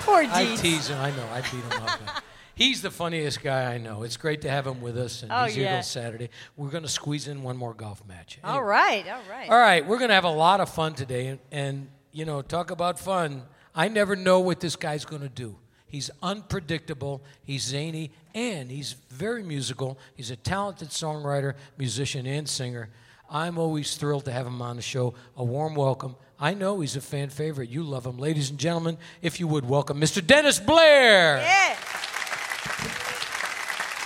Poor 0.00 0.24
I 0.24 0.56
tease 0.56 0.88
him. 0.88 0.98
I 0.98 1.10
know. 1.10 1.26
I 1.32 1.40
beat 1.42 1.62
him 1.62 1.82
up. 1.82 2.00
He's 2.62 2.80
the 2.80 2.92
funniest 2.92 3.42
guy 3.42 3.74
I 3.74 3.78
know. 3.78 4.04
It's 4.04 4.16
great 4.16 4.42
to 4.42 4.50
have 4.50 4.68
him 4.68 4.80
with 4.80 4.96
us, 4.96 5.24
and 5.24 5.32
Oh, 5.32 5.44
he's 5.46 5.54
here 5.56 5.64
yeah. 5.64 5.72
till 5.74 5.82
Saturday. 5.82 6.30
We're 6.56 6.68
going 6.70 6.84
to 6.84 6.88
squeeze 6.88 7.26
in 7.26 7.42
one 7.42 7.56
more 7.56 7.74
golf 7.74 8.02
match. 8.06 8.38
All 8.44 8.50
Anyway. 8.54 8.66
right. 8.68 9.04
All 9.08 9.22
right. 9.28 9.50
All 9.50 9.58
right, 9.58 9.84
we're 9.86 9.98
going 9.98 10.10
to 10.10 10.14
have 10.14 10.22
a 10.24 10.30
lot 10.30 10.60
of 10.60 10.68
fun 10.68 10.94
today. 10.94 11.26
And, 11.26 11.38
and, 11.50 11.88
you 12.12 12.24
know, 12.24 12.40
talk 12.40 12.70
about 12.70 13.00
fun. 13.00 13.42
I 13.74 13.88
never 13.88 14.14
know 14.14 14.38
what 14.38 14.60
this 14.60 14.76
guy's 14.76 15.04
going 15.04 15.22
to 15.22 15.28
do. 15.28 15.56
He's 15.86 16.08
unpredictable, 16.22 17.20
he's 17.42 17.62
zany, 17.64 18.12
and 18.34 18.70
he's 18.70 18.92
very 19.10 19.42
musical. 19.42 19.98
He's 20.14 20.30
a 20.30 20.36
talented 20.36 20.88
songwriter, 20.90 21.54
musician, 21.76 22.26
and 22.26 22.48
singer. 22.48 22.90
I'm 23.28 23.58
always 23.58 23.96
thrilled 23.96 24.24
to 24.26 24.32
have 24.32 24.46
him 24.46 24.62
on 24.62 24.76
the 24.76 24.82
show. 24.82 25.14
A 25.36 25.42
warm 25.44 25.74
welcome. 25.74 26.14
I 26.38 26.54
know 26.54 26.80
he's 26.80 26.94
a 26.96 27.00
fan 27.00 27.28
favorite. 27.28 27.70
You 27.70 27.82
love 27.82 28.06
him. 28.06 28.18
Ladies 28.18 28.50
and 28.50 28.58
gentlemen, 28.58 28.98
if 29.20 29.40
you 29.40 29.48
would 29.48 29.68
welcome 29.68 30.00
Mr. 30.00 30.24
Dennis 30.24 30.60
Blair. 30.60 31.38
Yeah. 31.38 31.76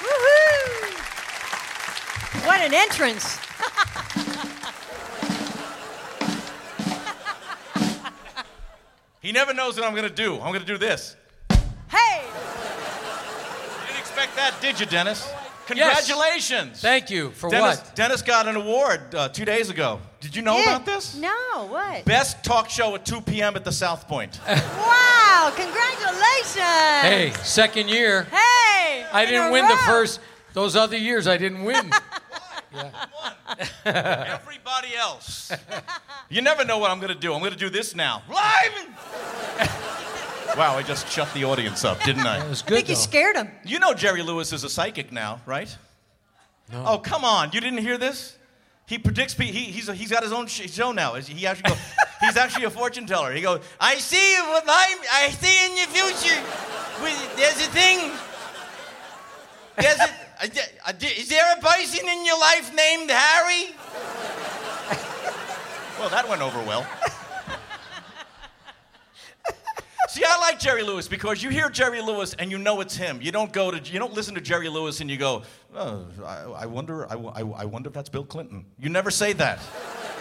Woohoo! 0.02 0.96
What 2.46 2.60
an 2.60 2.74
entrance. 2.74 3.38
He 9.20 9.32
never 9.32 9.52
knows 9.52 9.76
what 9.76 9.84
I'm 9.84 9.94
gonna 9.94 10.08
do. 10.08 10.34
I'm 10.34 10.52
gonna 10.52 10.64
do 10.64 10.78
this. 10.78 11.16
Hey! 11.88 12.22
You 12.22 13.86
didn't 13.88 13.98
expect 13.98 14.36
that, 14.36 14.54
did 14.60 14.78
you, 14.78 14.86
Dennis? 14.86 15.28
Congratulations. 15.66 16.80
Thank 16.80 17.10
you. 17.10 17.30
For 17.32 17.50
Dennis, 17.50 17.80
what? 17.80 17.96
Dennis 17.96 18.22
got 18.22 18.46
an 18.46 18.54
award 18.54 19.12
uh, 19.16 19.28
two 19.28 19.44
days 19.44 19.68
ago. 19.68 19.98
Did 20.26 20.34
you 20.34 20.42
know 20.42 20.56
Yeah. 20.58 20.62
about 20.74 20.84
this? 20.86 21.14
No, 21.14 21.30
what? 21.70 22.04
Best 22.04 22.42
talk 22.42 22.68
show 22.68 22.96
at 22.96 23.06
2 23.06 23.20
p.m. 23.20 23.54
at 23.54 23.64
the 23.64 23.70
South 23.70 24.08
Point. 24.08 24.40
Wow! 24.48 25.52
Congratulations! 25.54 26.56
Hey, 27.02 27.32
second 27.44 27.88
year. 27.88 28.24
Hey! 28.24 29.06
I 29.12 29.22
in 29.22 29.28
didn't 29.30 29.48
a 29.48 29.52
win 29.52 29.68
the 29.68 29.74
row. 29.74 29.80
first, 29.86 30.18
those 30.54 30.74
other 30.74 30.96
years 30.96 31.28
I 31.28 31.36
didn't 31.36 31.62
win. 31.62 31.92
Everybody 33.84 34.96
else. 34.98 35.52
You 36.28 36.42
never 36.42 36.64
know 36.64 36.78
what 36.78 36.90
I'm 36.90 36.98
gonna 36.98 37.14
do. 37.14 37.32
I'm 37.34 37.42
gonna 37.42 37.54
do 37.54 37.68
this 37.70 37.94
now. 37.94 38.22
Live! 38.28 38.72
wow, 40.56 40.76
I 40.76 40.82
just 40.82 41.08
shut 41.08 41.32
the 41.34 41.44
audience 41.44 41.84
up, 41.84 42.02
didn't 42.02 42.22
It 42.22 42.26
I? 42.26 42.48
was 42.48 42.62
I 42.62 42.66
good 42.68 42.74
think 42.76 42.88
you 42.88 42.94
though. 42.96 43.00
scared 43.00 43.36
him. 43.36 43.50
You 43.64 43.78
know 43.78 43.94
Jerry 43.94 44.22
Lewis 44.22 44.52
is 44.52 44.64
a 44.64 44.68
psychic 44.70 45.12
now, 45.12 45.40
right? 45.46 45.74
No. 46.72 46.82
Oh, 46.86 46.98
come 46.98 47.24
on. 47.24 47.50
You 47.52 47.60
didn't 47.60 47.78
hear 47.78 47.98
this? 47.98 48.35
He 48.86 48.98
predicts. 48.98 49.34
He, 49.34 49.50
he's, 49.50 49.88
he's 49.88 50.10
got 50.10 50.22
his 50.22 50.32
own 50.32 50.46
show 50.46 50.92
now. 50.92 51.14
He 51.14 51.46
actually 51.46 51.70
go, 51.70 51.76
he's 52.20 52.36
actually 52.36 52.66
a 52.66 52.70
fortune 52.70 53.04
teller. 53.04 53.32
He 53.32 53.42
goes, 53.42 53.60
I 53.80 53.96
see 53.96 54.16
I 54.16 54.96
I 55.10 55.30
see 55.30 55.66
in 55.66 55.76
your 55.76 55.88
future. 55.88 56.40
There's 57.36 57.66
a 57.66 57.70
thing. 57.70 58.12
There's 59.76 59.98
a, 59.98 61.18
is 61.18 61.28
there 61.28 61.52
a 61.58 61.60
person 61.60 62.08
in 62.08 62.24
your 62.24 62.38
life 62.38 62.72
named 62.74 63.10
Harry? 63.10 63.74
well, 65.98 66.08
that 66.08 66.28
went 66.28 66.42
over 66.42 66.60
well. 66.60 66.86
See, 70.08 70.22
I 70.24 70.38
like 70.38 70.58
Jerry 70.60 70.82
Lewis 70.82 71.08
because 71.08 71.42
you 71.42 71.50
hear 71.50 71.68
Jerry 71.68 72.00
Lewis 72.00 72.34
and 72.34 72.50
you 72.50 72.58
know 72.58 72.80
it's 72.80 72.96
him. 72.96 73.20
You 73.20 73.32
don't 73.32 73.52
go 73.52 73.70
to, 73.70 73.92
you 73.92 73.98
don't 73.98 74.12
listen 74.12 74.34
to 74.36 74.40
Jerry 74.40 74.68
Lewis 74.68 75.00
and 75.00 75.10
you 75.10 75.16
go, 75.16 75.42
oh, 75.74 76.06
I, 76.24 76.62
I 76.62 76.66
wonder, 76.66 77.10
I, 77.10 77.14
I, 77.14 77.64
wonder 77.64 77.88
if 77.88 77.94
that's 77.94 78.08
Bill 78.08 78.24
Clinton. 78.24 78.66
You 78.78 78.88
never 78.88 79.10
say 79.10 79.32
that. 79.34 79.58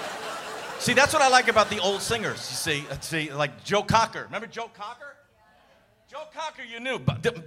see, 0.79 0.93
that's 0.93 1.13
what 1.13 1.21
I 1.21 1.29
like 1.29 1.49
about 1.49 1.69
the 1.69 1.79
old 1.79 2.01
singers. 2.01 2.37
You 2.49 2.55
see, 2.55 2.83
uh, 2.89 2.99
see, 2.99 3.31
like 3.31 3.63
Joe 3.63 3.83
Cocker. 3.83 4.23
Remember 4.23 4.47
Joe 4.47 4.71
Cocker? 4.73 5.15
Joe 6.09 6.23
Cocker, 6.33 6.63
you 6.63 6.79
knew. 6.79 6.99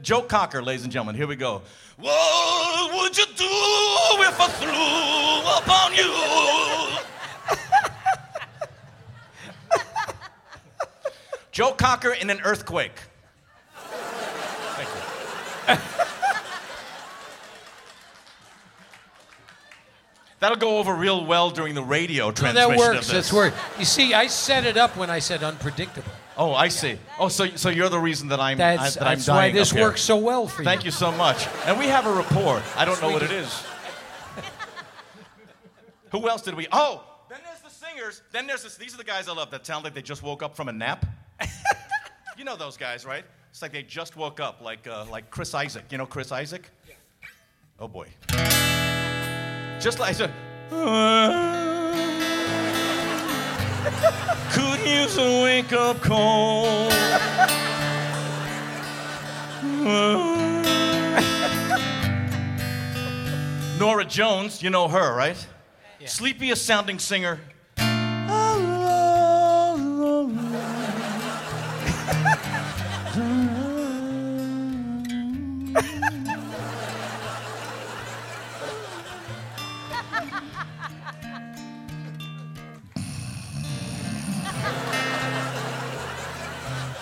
Joe 0.02 0.22
Cocker, 0.22 0.62
ladies 0.62 0.84
and 0.84 0.92
gentlemen, 0.92 1.16
here 1.16 1.26
we 1.26 1.36
go. 1.36 1.62
What 1.96 2.94
would 2.94 3.18
you 3.18 3.24
do 3.26 3.44
if 4.24 4.40
I 4.40 4.48
threw 4.58 4.70
upon 5.58 5.94
you? 5.94 7.88
Joe 11.58 11.72
Cocker 11.72 12.12
in 12.12 12.30
an 12.30 12.40
earthquake. 12.44 12.92
Thank 13.74 14.88
you. 14.88 15.84
That'll 20.38 20.56
go 20.56 20.78
over 20.78 20.94
real 20.94 21.26
well 21.26 21.50
during 21.50 21.74
the 21.74 21.82
radio 21.82 22.26
No, 22.26 22.30
transmission 22.30 22.70
that 22.70 22.78
works. 22.78 22.98
of 22.98 23.06
this. 23.06 23.10
That's 23.10 23.32
where 23.32 23.52
you 23.76 23.84
see. 23.84 24.14
I 24.14 24.28
set 24.28 24.66
it 24.66 24.76
up 24.76 24.96
when 24.96 25.10
I 25.10 25.18
said 25.18 25.42
unpredictable. 25.42 26.12
Oh, 26.36 26.54
I 26.54 26.68
see. 26.68 26.96
Oh, 27.18 27.26
so 27.26 27.48
so 27.56 27.70
you're 27.70 27.88
the 27.88 27.98
reason 27.98 28.28
that 28.28 28.38
I'm 28.38 28.58
That's, 28.58 28.96
I, 28.96 29.00
that 29.00 29.08
I'm 29.08 29.18
that's 29.18 29.26
why 29.26 29.50
this 29.50 29.72
up 29.72 29.78
here. 29.78 29.86
works 29.88 30.00
so 30.02 30.16
well 30.16 30.46
for 30.46 30.62
you. 30.62 30.64
Thank 30.64 30.84
you 30.84 30.92
so 30.92 31.10
much. 31.10 31.48
And 31.66 31.76
we 31.76 31.88
have 31.88 32.06
a 32.06 32.12
rapport. 32.12 32.62
I 32.76 32.84
don't 32.84 33.02
know 33.02 33.10
what 33.10 33.24
it 33.24 33.32
is. 33.32 33.64
Who 36.12 36.28
else 36.28 36.42
did 36.42 36.54
we? 36.54 36.68
Oh, 36.70 37.02
then 37.28 37.40
there's 37.44 37.62
the 37.62 37.70
singers. 37.84 38.22
Then 38.30 38.46
there's 38.46 38.62
this, 38.62 38.76
these 38.76 38.94
are 38.94 38.98
the 38.98 39.02
guys 39.02 39.28
I 39.28 39.32
love 39.32 39.50
that 39.50 39.66
sound 39.66 39.82
like 39.82 39.94
they 39.94 40.02
just 40.02 40.22
woke 40.22 40.44
up 40.44 40.54
from 40.54 40.68
a 40.68 40.72
nap. 40.72 41.04
You 42.36 42.44
know 42.44 42.56
those 42.56 42.76
guys, 42.76 43.04
right? 43.04 43.24
It's 43.50 43.62
like 43.62 43.72
they 43.72 43.82
just 43.82 44.16
woke 44.16 44.38
up, 44.38 44.60
like 44.60 44.86
uh, 44.86 45.06
like 45.10 45.28
Chris 45.30 45.52
Isaak. 45.54 45.90
You 45.90 45.98
know 45.98 46.06
Chris 46.06 46.30
Isaak? 46.30 46.70
Oh 47.80 47.88
boy. 47.88 48.06
Just 49.80 49.98
like. 49.98 50.16
Could 54.52 54.86
use 54.86 55.16
a 55.18 55.42
wake 55.42 55.72
up 55.72 56.00
call. 56.00 56.90
Norah 63.78 64.04
Jones, 64.04 64.62
you 64.62 64.70
know 64.70 64.88
her, 64.88 65.14
right? 65.14 65.46
Yeah. 66.00 66.08
Sleepiest 66.08 66.66
sounding 66.66 66.98
singer. 66.98 67.38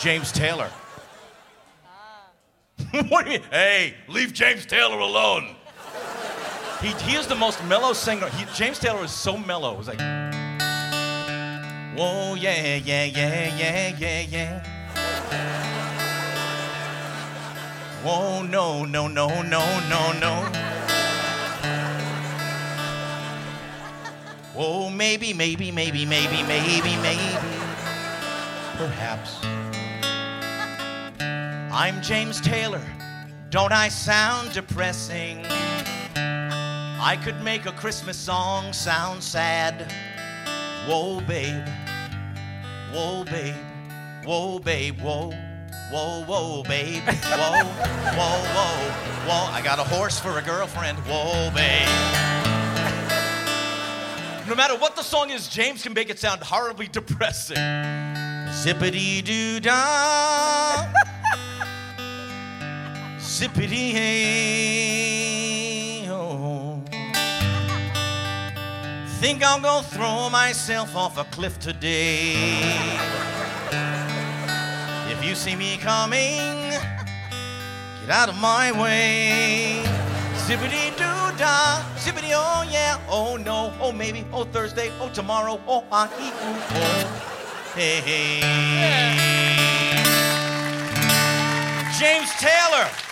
James 0.06 0.30
Taylor. 0.30 0.70
what 3.08 3.24
do 3.24 3.32
you 3.32 3.40
mean? 3.40 3.48
Hey, 3.50 3.94
leave 4.06 4.32
James 4.32 4.64
Taylor 4.64 5.00
alone. 5.00 5.56
He, 6.80 6.90
he 7.10 7.16
is 7.16 7.26
the 7.26 7.34
most 7.34 7.64
mellow 7.64 7.92
singer. 7.92 8.28
He, 8.28 8.44
James 8.54 8.78
Taylor 8.78 9.02
is 9.02 9.10
so 9.10 9.36
mellow. 9.36 9.76
It's 9.80 9.88
like, 9.88 9.98
whoa, 11.98 12.34
yeah, 12.36 12.76
yeah, 12.76 13.02
yeah, 13.02 13.56
yeah, 13.56 13.96
yeah, 13.98 14.20
yeah. 14.20 14.64
Whoa, 18.04 18.42
no, 18.42 18.84
no, 18.84 19.08
no, 19.08 19.42
no, 19.42 19.88
no, 19.88 20.12
no. 20.20 20.52
Oh, 24.56 24.88
maybe, 24.88 25.32
maybe, 25.32 25.72
maybe, 25.72 26.06
maybe, 26.06 26.44
maybe, 26.44 26.96
maybe. 26.98 27.38
Perhaps. 28.76 29.55
I'm 31.78 32.00
James 32.00 32.40
Taylor. 32.40 32.80
Don't 33.50 33.70
I 33.70 33.90
sound 33.90 34.54
depressing? 34.54 35.44
I 35.44 37.20
could 37.22 37.38
make 37.42 37.66
a 37.66 37.72
Christmas 37.72 38.16
song 38.16 38.72
sound 38.72 39.22
sad. 39.22 39.92
Whoa, 40.88 41.20
babe. 41.20 41.68
Whoa, 42.94 43.24
babe. 43.24 43.54
Whoa, 44.24 44.58
babe. 44.58 44.98
Whoa. 45.02 45.32
Whoa, 45.90 46.24
whoa, 46.24 46.62
babe. 46.62 47.02
Whoa, 47.04 47.64
whoa, 48.16 48.40
whoa, 48.54 48.90
whoa. 49.28 49.52
I 49.52 49.60
got 49.62 49.78
a 49.78 49.84
horse 49.84 50.18
for 50.18 50.38
a 50.38 50.42
girlfriend. 50.42 50.96
Whoa, 51.00 51.50
babe. 51.54 51.86
No 54.48 54.54
matter 54.54 54.78
what 54.78 54.96
the 54.96 55.02
song 55.02 55.28
is, 55.28 55.46
James 55.46 55.82
can 55.82 55.92
make 55.92 56.08
it 56.08 56.18
sound 56.18 56.42
horribly 56.42 56.88
depressing. 56.88 57.58
Zippity 57.58 59.22
doo 59.22 59.60
dah. 59.60 61.15
Zippity. 63.36 63.92
Oh. 66.08 66.80
Think 69.20 69.44
I'll 69.44 69.60
go 69.60 69.82
throw 69.82 70.30
myself 70.30 70.96
off 70.96 71.18
a 71.18 71.24
cliff 71.24 71.58
today. 71.58 72.32
If 75.10 75.22
you 75.22 75.34
see 75.34 75.54
me 75.54 75.76
coming, 75.76 76.70
get 78.00 78.08
out 78.08 78.30
of 78.30 78.38
my 78.40 78.72
way. 78.72 79.82
Zippity 80.46 80.96
doo 80.96 81.36
dah, 81.36 81.84
zippity 81.96 82.32
oh 82.32 82.66
yeah, 82.70 82.98
oh 83.10 83.36
no, 83.36 83.70
oh 83.82 83.92
maybe, 83.92 84.24
oh 84.32 84.44
Thursday, 84.44 84.90
oh 84.98 85.10
tomorrow, 85.10 85.60
oh 85.68 85.84
ah 85.92 86.08
ee 86.18 86.30
ooh 86.30 86.62
oh. 86.80 87.04
Hey 87.74 88.00
hey. 88.00 88.40
James 92.00 92.30
Taylor. 92.40 93.05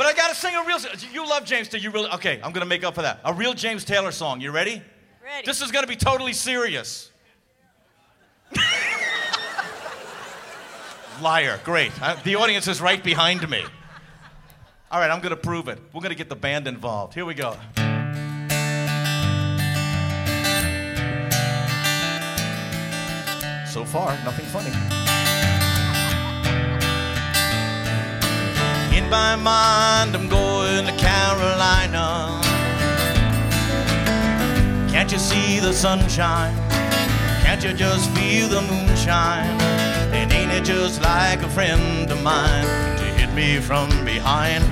But 0.00 0.06
I 0.06 0.14
gotta 0.14 0.34
sing 0.34 0.54
a 0.56 0.64
real. 0.64 0.78
You 1.12 1.28
love 1.28 1.44
James 1.44 1.68
Taylor. 1.68 1.82
You 1.82 1.90
really 1.90 2.08
okay? 2.12 2.40
I'm 2.42 2.52
gonna 2.52 2.64
make 2.64 2.84
up 2.84 2.94
for 2.94 3.02
that. 3.02 3.20
A 3.22 3.34
real 3.34 3.52
James 3.52 3.84
Taylor 3.84 4.12
song. 4.12 4.40
You 4.40 4.50
ready? 4.50 4.80
Ready. 5.22 5.44
This 5.44 5.60
is 5.60 5.70
gonna 5.70 5.86
be 5.86 5.94
totally 5.94 6.32
serious. 6.32 7.10
Liar. 11.20 11.60
Great. 11.64 11.92
I- 12.00 12.14
the 12.22 12.36
audience 12.36 12.66
is 12.66 12.80
right 12.80 13.04
behind 13.04 13.46
me. 13.50 13.62
All 14.90 15.00
right, 15.00 15.10
I'm 15.10 15.20
gonna 15.20 15.36
prove 15.36 15.68
it. 15.68 15.78
We're 15.92 16.00
gonna 16.00 16.14
get 16.14 16.30
the 16.30 16.34
band 16.34 16.66
involved. 16.66 17.12
Here 17.12 17.26
we 17.26 17.34
go. 17.34 17.54
So 23.66 23.84
far, 23.84 24.14
nothing 24.24 24.46
funny. 24.46 24.99
My 29.10 29.34
mind, 29.34 30.14
I'm 30.14 30.28
going 30.28 30.86
to 30.86 30.92
Carolina. 30.92 32.40
Can't 34.88 35.10
you 35.10 35.18
see 35.18 35.58
the 35.58 35.72
sunshine? 35.72 36.54
Can't 37.42 37.62
you 37.64 37.72
just 37.72 38.08
feel 38.10 38.46
the 38.48 38.62
moonshine? 38.62 39.60
And 40.12 40.32
ain't 40.32 40.52
it 40.52 40.64
just 40.64 41.02
like 41.02 41.42
a 41.42 41.48
friend 41.48 42.08
of 42.08 42.22
mine 42.22 42.64
to 42.98 43.04
hit 43.04 43.34
me 43.34 43.58
from 43.58 43.88
behind? 44.04 44.62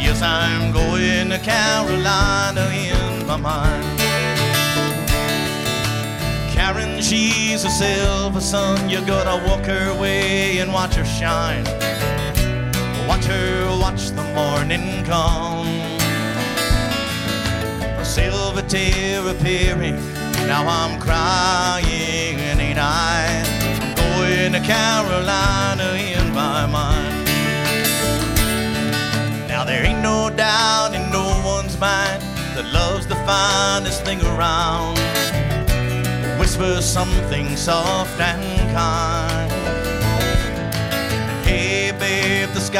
Yes, 0.00 0.22
I'm 0.22 0.72
going 0.72 1.30
to 1.30 1.38
Carolina 1.38 2.70
in 2.70 3.26
my 3.26 3.36
mind. 3.36 3.98
Karen, 6.52 7.02
she's 7.02 7.64
a 7.64 7.70
silver 7.70 8.40
sun. 8.40 8.88
You 8.88 9.04
gotta 9.04 9.44
walk 9.48 9.64
her 9.64 9.92
way 10.00 10.58
and 10.58 10.72
watch 10.72 10.94
her 10.94 11.04
shine. 11.04 11.91
Watch 13.08 13.24
her 13.26 13.78
watch 13.78 14.10
the 14.10 14.22
morning 14.34 15.04
come. 15.04 15.66
A 17.98 18.04
silver 18.04 18.62
tear 18.62 19.26
appearing. 19.28 19.96
Now 20.46 20.66
I'm 20.66 21.00
crying, 21.00 22.38
ain't 22.58 22.78
I? 22.78 23.44
I'm 23.80 23.94
going 23.94 24.52
to 24.52 24.60
Carolina 24.60 25.94
in 25.94 26.32
my 26.34 26.66
mind. 26.66 27.28
Now 29.48 29.64
there 29.64 29.84
ain't 29.84 30.02
no 30.02 30.30
doubt 30.30 30.94
in 30.94 31.10
no 31.10 31.26
one's 31.44 31.78
mind 31.78 32.22
that 32.54 32.70
love's 32.72 33.06
the 33.06 33.16
finest 33.26 34.04
thing 34.04 34.20
around. 34.22 34.98
Whisper 36.38 36.80
something 36.80 37.56
soft 37.56 38.18
and 38.20 38.42
kind. 38.74 39.51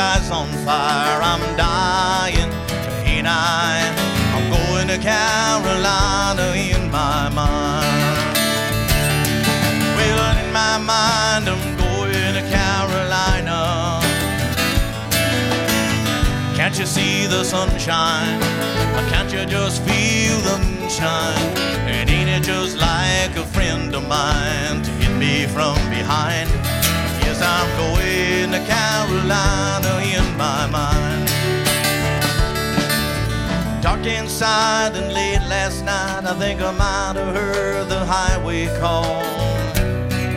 Sky's 0.03 0.31
on 0.31 0.49
fire. 0.67 1.21
I'm 1.23 1.45
dying, 1.57 2.51
ain't 3.07 3.29
I? 3.29 3.79
I'm 4.35 4.47
going 4.59 4.89
to 4.89 4.99
Carolina 4.99 6.47
in 6.71 6.91
my 6.91 7.29
mind. 7.29 8.35
Well, 9.97 10.39
in 10.43 10.53
my 10.53 10.79
mind, 10.93 11.45
I'm 11.53 11.65
going 11.85 12.35
to 12.39 12.45
Carolina. 12.57 13.59
Can't 16.57 16.77
you 16.79 16.87
see 16.87 17.27
the 17.27 17.45
sunshine? 17.45 18.41
Or 18.97 19.05
can't 19.13 19.33
you 19.33 19.45
just 19.47 19.83
feel 19.87 20.37
the 20.49 20.57
moonshine? 20.65 21.57
And 21.87 22.11
ain't 22.11 22.31
it 22.37 22.43
just 22.43 22.77
like 22.77 23.35
a 23.37 23.47
friend 23.55 23.95
of 23.95 24.05
mine 24.09 24.83
to 24.83 24.91
hit 25.01 25.15
me 25.17 25.47
from 25.47 25.77
behind? 25.91 26.51
I'm 27.43 27.69
going 27.77 28.53
to 28.53 28.61
Carolina 28.67 29.93
in 30.17 30.37
my 30.37 30.67
mind. 30.67 31.29
Dark 33.83 34.07
inside 34.07 34.95
and 34.95 35.13
late 35.13 35.43
last 35.49 35.85
night, 35.85 36.25
I 36.25 36.35
think 36.39 36.61
I 36.61 36.73
might 36.73 37.17
have 37.21 37.35
heard 37.35 37.89
the 37.89 38.05
highway 38.05 38.67
call. 38.79 39.23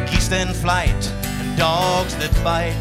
Geese 0.07 0.31
in 0.31 0.53
flight 0.53 1.11
and 1.39 1.57
dogs 1.57 2.15
that 2.17 2.33
bite. 2.43 2.73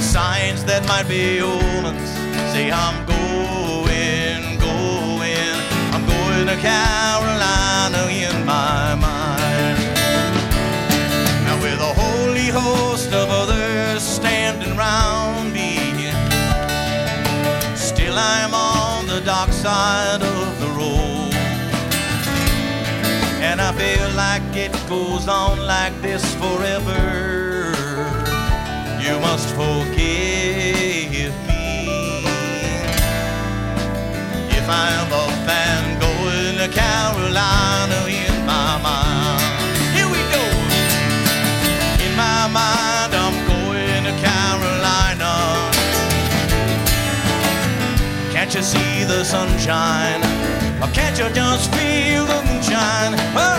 Signs 0.00 0.64
that 0.64 0.86
might 0.86 1.08
be 1.08 1.40
omens 1.40 2.10
say 2.52 2.70
I'm 2.70 3.06
going, 3.06 4.58
going, 4.58 5.56
I'm 5.94 6.04
going 6.04 6.46
to 6.46 6.56
Carolina 6.60 8.11
host 12.60 13.12
of 13.12 13.28
others 13.30 14.02
standing 14.02 14.76
round 14.76 15.52
me, 15.52 15.76
still 17.74 18.14
I'm 18.16 18.52
on 18.54 19.06
the 19.06 19.20
dark 19.24 19.52
side 19.52 20.22
of 20.22 20.60
the 20.60 20.68
road. 20.68 21.34
And 23.42 23.60
I 23.60 23.72
feel 23.72 24.10
like 24.14 24.56
it 24.56 24.72
goes 24.88 25.28
on 25.28 25.66
like 25.66 25.94
this 26.02 26.24
forever. 26.34 27.72
You 29.00 29.18
must 29.20 29.48
forgive 29.54 31.34
me 31.48 32.24
if 34.58 34.66
I'm 34.68 35.12
a 35.12 35.26
fan 35.46 35.98
going 36.00 36.56
to 36.58 36.68
Carolina 36.68 38.11
Can't 48.52 48.66
you 48.66 48.80
see 48.80 49.04
the 49.04 49.24
sunshine? 49.24 50.20
Or 50.82 50.88
can't 50.92 51.18
you 51.18 51.26
just 51.30 51.72
feel 51.72 52.26
the 52.26 52.42
moonshine? 52.44 53.14
Oh, 53.34 53.51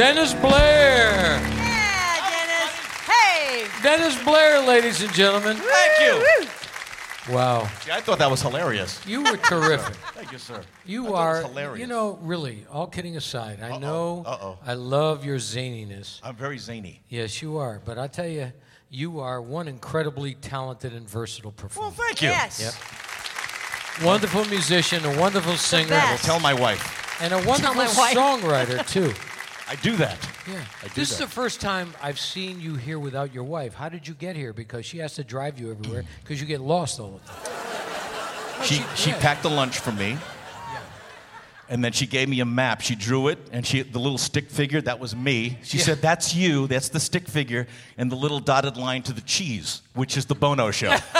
Dennis 0.00 0.32
Blair. 0.32 1.10
Yeah, 1.12 2.30
Dennis 2.30 2.72
Hey. 3.06 3.66
Dennis 3.82 4.24
Blair, 4.24 4.66
ladies 4.66 5.02
and 5.02 5.12
gentlemen. 5.12 5.58
Thank 5.58 6.00
you. 6.00 7.34
Wow. 7.34 7.68
See, 7.82 7.90
I 7.90 8.00
thought 8.00 8.18
that 8.18 8.30
was 8.30 8.40
hilarious. 8.40 8.98
You 9.06 9.22
were 9.22 9.36
terrific. 9.36 9.94
Thank 10.14 10.32
you, 10.32 10.38
sir. 10.38 10.62
You 10.86 11.04
I 11.04 11.08
thought 11.08 11.12
it 11.12 11.18
are, 11.18 11.32
was 11.42 11.46
hilarious. 11.50 11.80
you 11.80 11.86
know, 11.86 12.18
really, 12.22 12.64
all 12.72 12.86
kidding 12.86 13.18
aside, 13.18 13.62
I 13.62 13.76
know 13.76 14.24
uh-oh. 14.26 14.58
I 14.64 14.72
love 14.72 15.26
your 15.26 15.36
zaniness. 15.36 16.18
I'm 16.22 16.34
very 16.34 16.56
zany. 16.56 17.02
Yes, 17.10 17.42
you 17.42 17.58
are. 17.58 17.82
But 17.84 17.98
I 17.98 18.06
tell 18.06 18.26
you, 18.26 18.54
you 18.88 19.20
are 19.20 19.42
one 19.42 19.68
incredibly 19.68 20.32
talented 20.32 20.94
and 20.94 21.06
versatile 21.06 21.52
performer. 21.52 21.88
Well, 21.88 21.90
performer. 21.90 22.08
thank 22.08 22.22
you. 22.22 22.30
Yes. 22.30 22.58
Yep. 23.98 24.06
Wonderful 24.06 24.46
musician, 24.46 25.04
a 25.04 25.20
wonderful 25.20 25.56
singer, 25.56 25.90
best. 25.90 26.08
I 26.08 26.10
will 26.12 26.18
tell 26.20 26.40
my 26.40 26.54
wife. 26.54 27.20
and 27.20 27.34
a 27.34 27.46
wonderful 27.46 27.82
songwriter, 27.82 28.88
too. 28.88 29.12
I 29.70 29.76
do 29.76 29.94
that. 29.98 30.18
Yeah. 30.48 30.64
I 30.82 30.88
do 30.88 30.94
This 30.94 31.12
is 31.12 31.18
the 31.18 31.28
first 31.28 31.60
time 31.60 31.94
I've 32.02 32.18
seen 32.18 32.60
you 32.60 32.74
here 32.74 32.98
without 32.98 33.32
your 33.32 33.44
wife. 33.44 33.72
How 33.74 33.88
did 33.88 34.08
you 34.08 34.14
get 34.14 34.34
here? 34.34 34.52
Because 34.52 34.84
she 34.84 34.98
has 34.98 35.14
to 35.14 35.22
drive 35.22 35.60
you 35.60 35.70
everywhere 35.70 36.02
because 36.22 36.40
you 36.40 36.46
get 36.48 36.60
lost 36.60 36.98
all 36.98 37.20
the 37.24 37.32
time. 37.32 38.64
She, 38.64 38.74
she- 38.74 38.84
she 38.96 39.12
packed 39.12 39.44
a 39.44 39.48
lunch 39.48 39.78
for 39.78 39.92
me. 39.92 40.16
And 41.68 41.84
then 41.84 41.92
she 41.92 42.04
gave 42.08 42.28
me 42.28 42.40
a 42.40 42.44
map. 42.44 42.80
She 42.80 42.96
drew 42.96 43.28
it, 43.28 43.38
and 43.52 43.64
she 43.64 43.82
the 43.82 44.00
little 44.00 44.18
stick 44.18 44.50
figure 44.50 44.80
that 44.80 44.98
was 44.98 45.14
me. 45.14 45.56
She 45.62 45.78
Yeah. 45.78 45.84
said, 45.84 46.02
"That's 46.02 46.34
you. 46.34 46.66
That's 46.66 46.88
the 46.88 46.98
stick 46.98 47.28
figure." 47.28 47.68
And 47.96 48.10
the 48.10 48.16
little 48.16 48.40
dotted 48.40 48.76
line 48.76 49.02
to 49.04 49.12
the 49.12 49.20
cheese, 49.20 49.80
which 49.94 50.16
is 50.16 50.26
the 50.26 50.34
Bono 50.34 50.72
show. 50.72 50.90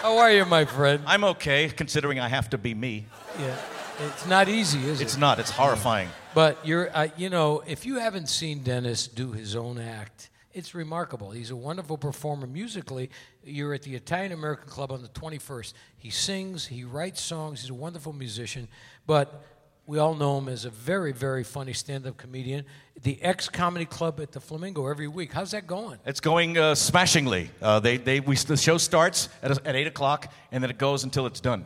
How 0.00 0.16
are 0.16 0.32
you, 0.32 0.46
my 0.46 0.64
friend? 0.64 1.02
I'm 1.06 1.22
okay, 1.24 1.68
considering 1.68 2.18
I 2.18 2.28
have 2.28 2.48
to 2.50 2.56
be 2.58 2.72
me. 2.72 3.04
Yeah. 3.38 3.54
It's 4.00 4.26
not 4.26 4.48
easy, 4.48 4.78
is 4.86 5.00
it? 5.00 5.04
It's 5.04 5.16
not. 5.16 5.38
It's 5.38 5.50
horrifying. 5.50 6.08
But 6.34 6.64
you're, 6.64 6.94
uh, 6.96 7.08
you 7.16 7.28
know, 7.28 7.62
if 7.66 7.84
you 7.84 7.98
haven't 7.98 8.28
seen 8.28 8.62
Dennis 8.62 9.06
do 9.06 9.32
his 9.32 9.54
own 9.54 9.78
act, 9.78 10.30
it's 10.52 10.74
remarkable. 10.74 11.30
He's 11.30 11.50
a 11.50 11.56
wonderful 11.56 11.98
performer 11.98 12.46
musically. 12.46 13.10
You're 13.44 13.74
at 13.74 13.82
the 13.82 13.94
Italian 13.94 14.32
American 14.32 14.68
Club 14.68 14.90
on 14.90 15.02
the 15.02 15.08
21st. 15.08 15.74
He 15.98 16.10
sings, 16.10 16.66
he 16.66 16.82
writes 16.84 17.20
songs, 17.20 17.60
he's 17.60 17.70
a 17.70 17.74
wonderful 17.74 18.12
musician. 18.12 18.68
But 19.06 19.44
we 19.86 19.98
all 19.98 20.14
know 20.14 20.38
him 20.38 20.48
as 20.48 20.64
a 20.64 20.70
very, 20.70 21.12
very 21.12 21.44
funny 21.44 21.72
stand 21.72 22.06
up 22.06 22.16
comedian. 22.16 22.64
The 23.02 23.20
X 23.22 23.48
Comedy 23.48 23.84
Club 23.84 24.18
at 24.20 24.32
the 24.32 24.40
Flamingo 24.40 24.86
every 24.86 25.08
week. 25.08 25.32
How's 25.32 25.50
that 25.50 25.66
going? 25.66 25.98
It's 26.06 26.20
going 26.20 26.56
uh, 26.56 26.74
smashingly. 26.74 27.50
Uh, 27.60 27.80
they, 27.80 27.96
they, 27.96 28.20
we, 28.20 28.36
the 28.36 28.56
show 28.56 28.78
starts 28.78 29.28
at, 29.42 29.66
at 29.66 29.76
8 29.76 29.88
o'clock, 29.88 30.32
and 30.52 30.62
then 30.62 30.70
it 30.70 30.78
goes 30.78 31.04
until 31.04 31.26
it's 31.26 31.40
done. 31.40 31.64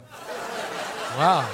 Wow. 1.17 1.49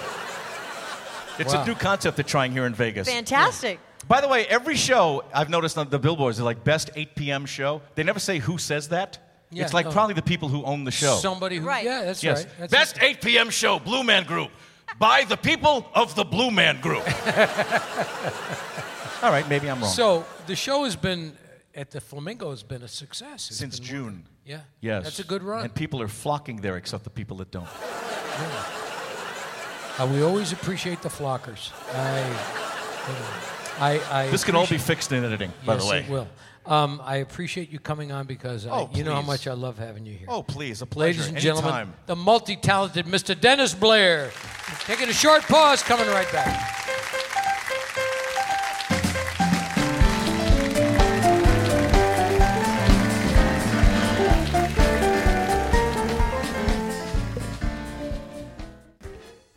It's 1.38 1.54
Wow. 1.54 1.62
a 1.62 1.66
new 1.66 1.74
concept 1.74 2.16
they're 2.16 2.24
trying 2.24 2.52
here 2.52 2.66
in 2.66 2.74
Vegas. 2.74 3.08
Fantastic. 3.08 3.78
By 4.08 4.20
the 4.20 4.28
way, 4.28 4.46
every 4.46 4.76
show 4.76 5.24
I've 5.32 5.50
noticed 5.50 5.78
on 5.78 5.88
the 5.90 5.98
billboards, 5.98 6.38
they're 6.38 6.44
like 6.44 6.64
best 6.64 6.90
8 6.96 7.14
p.m. 7.14 7.46
show. 7.46 7.82
They 7.94 8.02
never 8.02 8.18
say 8.18 8.38
who 8.38 8.58
says 8.58 8.88
that. 8.88 9.18
Yeah, 9.50 9.64
it's 9.64 9.74
like 9.74 9.86
no. 9.86 9.92
probably 9.92 10.14
the 10.14 10.22
people 10.22 10.48
who 10.48 10.64
own 10.64 10.84
the 10.84 10.90
show. 10.90 11.16
Somebody 11.16 11.56
who, 11.58 11.66
Right. 11.66 11.84
yeah, 11.84 12.04
that's 12.04 12.22
yes. 12.22 12.44
right. 12.44 12.54
That's 12.60 12.72
best 12.72 12.98
8 13.02 13.20
p.m. 13.20 13.50
show, 13.50 13.78
Blue 13.80 14.04
Man 14.04 14.24
Group, 14.24 14.50
by 14.98 15.24
the 15.24 15.36
people 15.36 15.86
of 15.94 16.14
the 16.14 16.24
Blue 16.24 16.50
Man 16.50 16.80
Group. 16.80 17.02
All 19.22 19.30
right, 19.30 19.46
maybe 19.48 19.68
I'm 19.70 19.80
wrong. 19.80 19.90
So 19.90 20.24
the 20.46 20.56
show 20.56 20.84
has 20.84 20.96
been 20.96 21.36
at 21.74 21.90
the 21.90 22.00
Flamingo 22.00 22.50
has 22.50 22.62
been 22.62 22.82
a 22.82 22.88
success 22.88 23.48
It's 23.50 23.58
Since 23.58 23.78
June. 23.80 24.04
working. 24.04 24.24
Yeah. 24.46 24.60
Yes. 24.80 25.04
That's 25.04 25.18
a 25.20 25.24
good 25.24 25.42
run. 25.42 25.64
And 25.64 25.74
people 25.74 26.00
are 26.00 26.08
flocking 26.08 26.60
there 26.62 26.76
except 26.76 27.04
the 27.04 27.10
people 27.10 27.36
that 27.38 27.50
don't. 27.50 27.68
Uh, 30.00 30.06
we 30.06 30.22
always 30.22 30.50
appreciate 30.52 31.02
the 31.02 31.10
flockers. 31.10 31.70
I, 31.94 32.24
I, 33.78 34.00
I 34.10 34.30
This 34.30 34.44
can 34.44 34.54
all 34.56 34.66
be 34.66 34.78
fixed 34.78 35.12
in 35.12 35.22
editing, 35.24 35.52
by 35.66 35.74
yes, 35.74 35.84
the 35.84 35.90
way. 35.90 35.98
it 36.00 36.08
will. 36.08 36.26
Um, 36.64 37.02
I 37.04 37.16
appreciate 37.16 37.70
you 37.70 37.78
coming 37.78 38.10
on 38.10 38.26
because 38.26 38.66
I, 38.66 38.70
Oh, 38.70 38.90
you 38.94 39.04
know 39.04 39.12
how 39.12 39.20
please. 39.20 39.26
much 39.26 39.46
I 39.46 39.52
love 39.52 39.76
having 39.78 40.06
you 40.06 40.14
here. 40.14 40.26
Oh, 40.30 40.42
please, 40.42 40.80
a 40.80 40.86
pleasure. 40.86 41.20
Ladies 41.20 41.28
and 41.32 41.38
gentlemen, 41.38 41.74
Anytime. 41.74 41.94
the 42.06 42.16
multi-talented 42.16 43.04
Mr. 43.06 43.38
Dennis 43.38 43.74
Blair. 43.74 44.30
Taking 44.86 45.10
a 45.10 45.12
short 45.12 45.42
pause, 45.42 45.82
coming 45.82 46.06
right 46.08 46.30
back. 46.32 46.88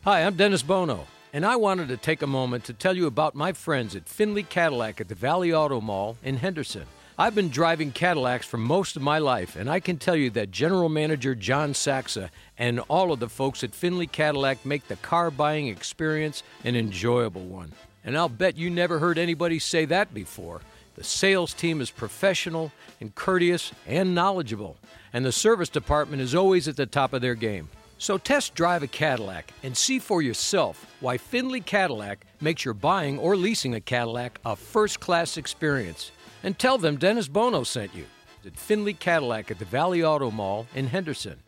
Hi, 0.04 0.22
I'm 0.22 0.34
Dennis 0.34 0.62
Bono, 0.62 1.06
and 1.32 1.46
I 1.46 1.56
wanted 1.56 1.88
to 1.88 1.96
take 1.96 2.20
a 2.20 2.26
moment 2.26 2.64
to 2.64 2.74
tell 2.74 2.94
you 2.94 3.06
about 3.06 3.34
my 3.34 3.54
friends 3.54 3.96
at 3.96 4.06
Finley 4.06 4.42
Cadillac 4.42 5.00
at 5.00 5.08
the 5.08 5.14
Valley 5.14 5.50
Auto 5.50 5.80
Mall 5.80 6.18
in 6.22 6.36
Henderson. 6.36 6.84
I've 7.18 7.34
been 7.34 7.48
driving 7.48 7.90
Cadillacs 7.90 8.44
for 8.44 8.58
most 8.58 8.96
of 8.96 9.02
my 9.02 9.16
life, 9.16 9.56
and 9.56 9.70
I 9.70 9.80
can 9.80 9.96
tell 9.96 10.14
you 10.14 10.28
that 10.32 10.50
General 10.50 10.90
Manager 10.90 11.34
John 11.34 11.72
Saxa 11.72 12.30
and 12.58 12.80
all 12.80 13.12
of 13.12 13.20
the 13.20 13.30
folks 13.30 13.64
at 13.64 13.74
Finley 13.74 14.06
Cadillac 14.06 14.66
make 14.66 14.88
the 14.88 14.96
car 14.96 15.30
buying 15.30 15.68
experience 15.68 16.42
an 16.64 16.76
enjoyable 16.76 17.46
one. 17.46 17.72
And 18.04 18.14
I'll 18.14 18.28
bet 18.28 18.58
you 18.58 18.68
never 18.68 18.98
heard 18.98 19.16
anybody 19.16 19.58
say 19.58 19.86
that 19.86 20.12
before. 20.12 20.60
The 20.96 21.04
sales 21.04 21.54
team 21.54 21.80
is 21.80 21.90
professional 21.90 22.72
and 23.00 23.14
courteous 23.14 23.72
and 23.86 24.14
knowledgeable, 24.14 24.76
and 25.14 25.24
the 25.24 25.32
service 25.32 25.70
department 25.70 26.20
is 26.20 26.34
always 26.34 26.68
at 26.68 26.76
the 26.76 26.84
top 26.84 27.14
of 27.14 27.22
their 27.22 27.34
game. 27.34 27.70
So 28.04 28.18
test 28.18 28.54
drive 28.54 28.82
a 28.82 28.86
Cadillac 28.86 29.54
and 29.62 29.74
see 29.74 29.98
for 29.98 30.20
yourself 30.20 30.94
why 31.00 31.16
Finley 31.16 31.62
Cadillac 31.62 32.26
makes 32.38 32.62
your 32.62 32.74
buying 32.74 33.18
or 33.18 33.34
leasing 33.34 33.74
a 33.74 33.80
Cadillac 33.80 34.38
a 34.44 34.54
first 34.56 35.00
class 35.00 35.38
experience. 35.38 36.12
And 36.42 36.58
tell 36.58 36.76
them 36.76 36.98
Dennis 36.98 37.28
Bono 37.28 37.62
sent 37.62 37.94
you 37.94 38.04
at 38.44 38.58
Finley 38.58 38.92
Cadillac 38.92 39.50
at 39.50 39.58
the 39.58 39.64
Valley 39.64 40.04
Auto 40.04 40.30
Mall 40.30 40.66
in 40.74 40.88
Henderson. 40.88 41.38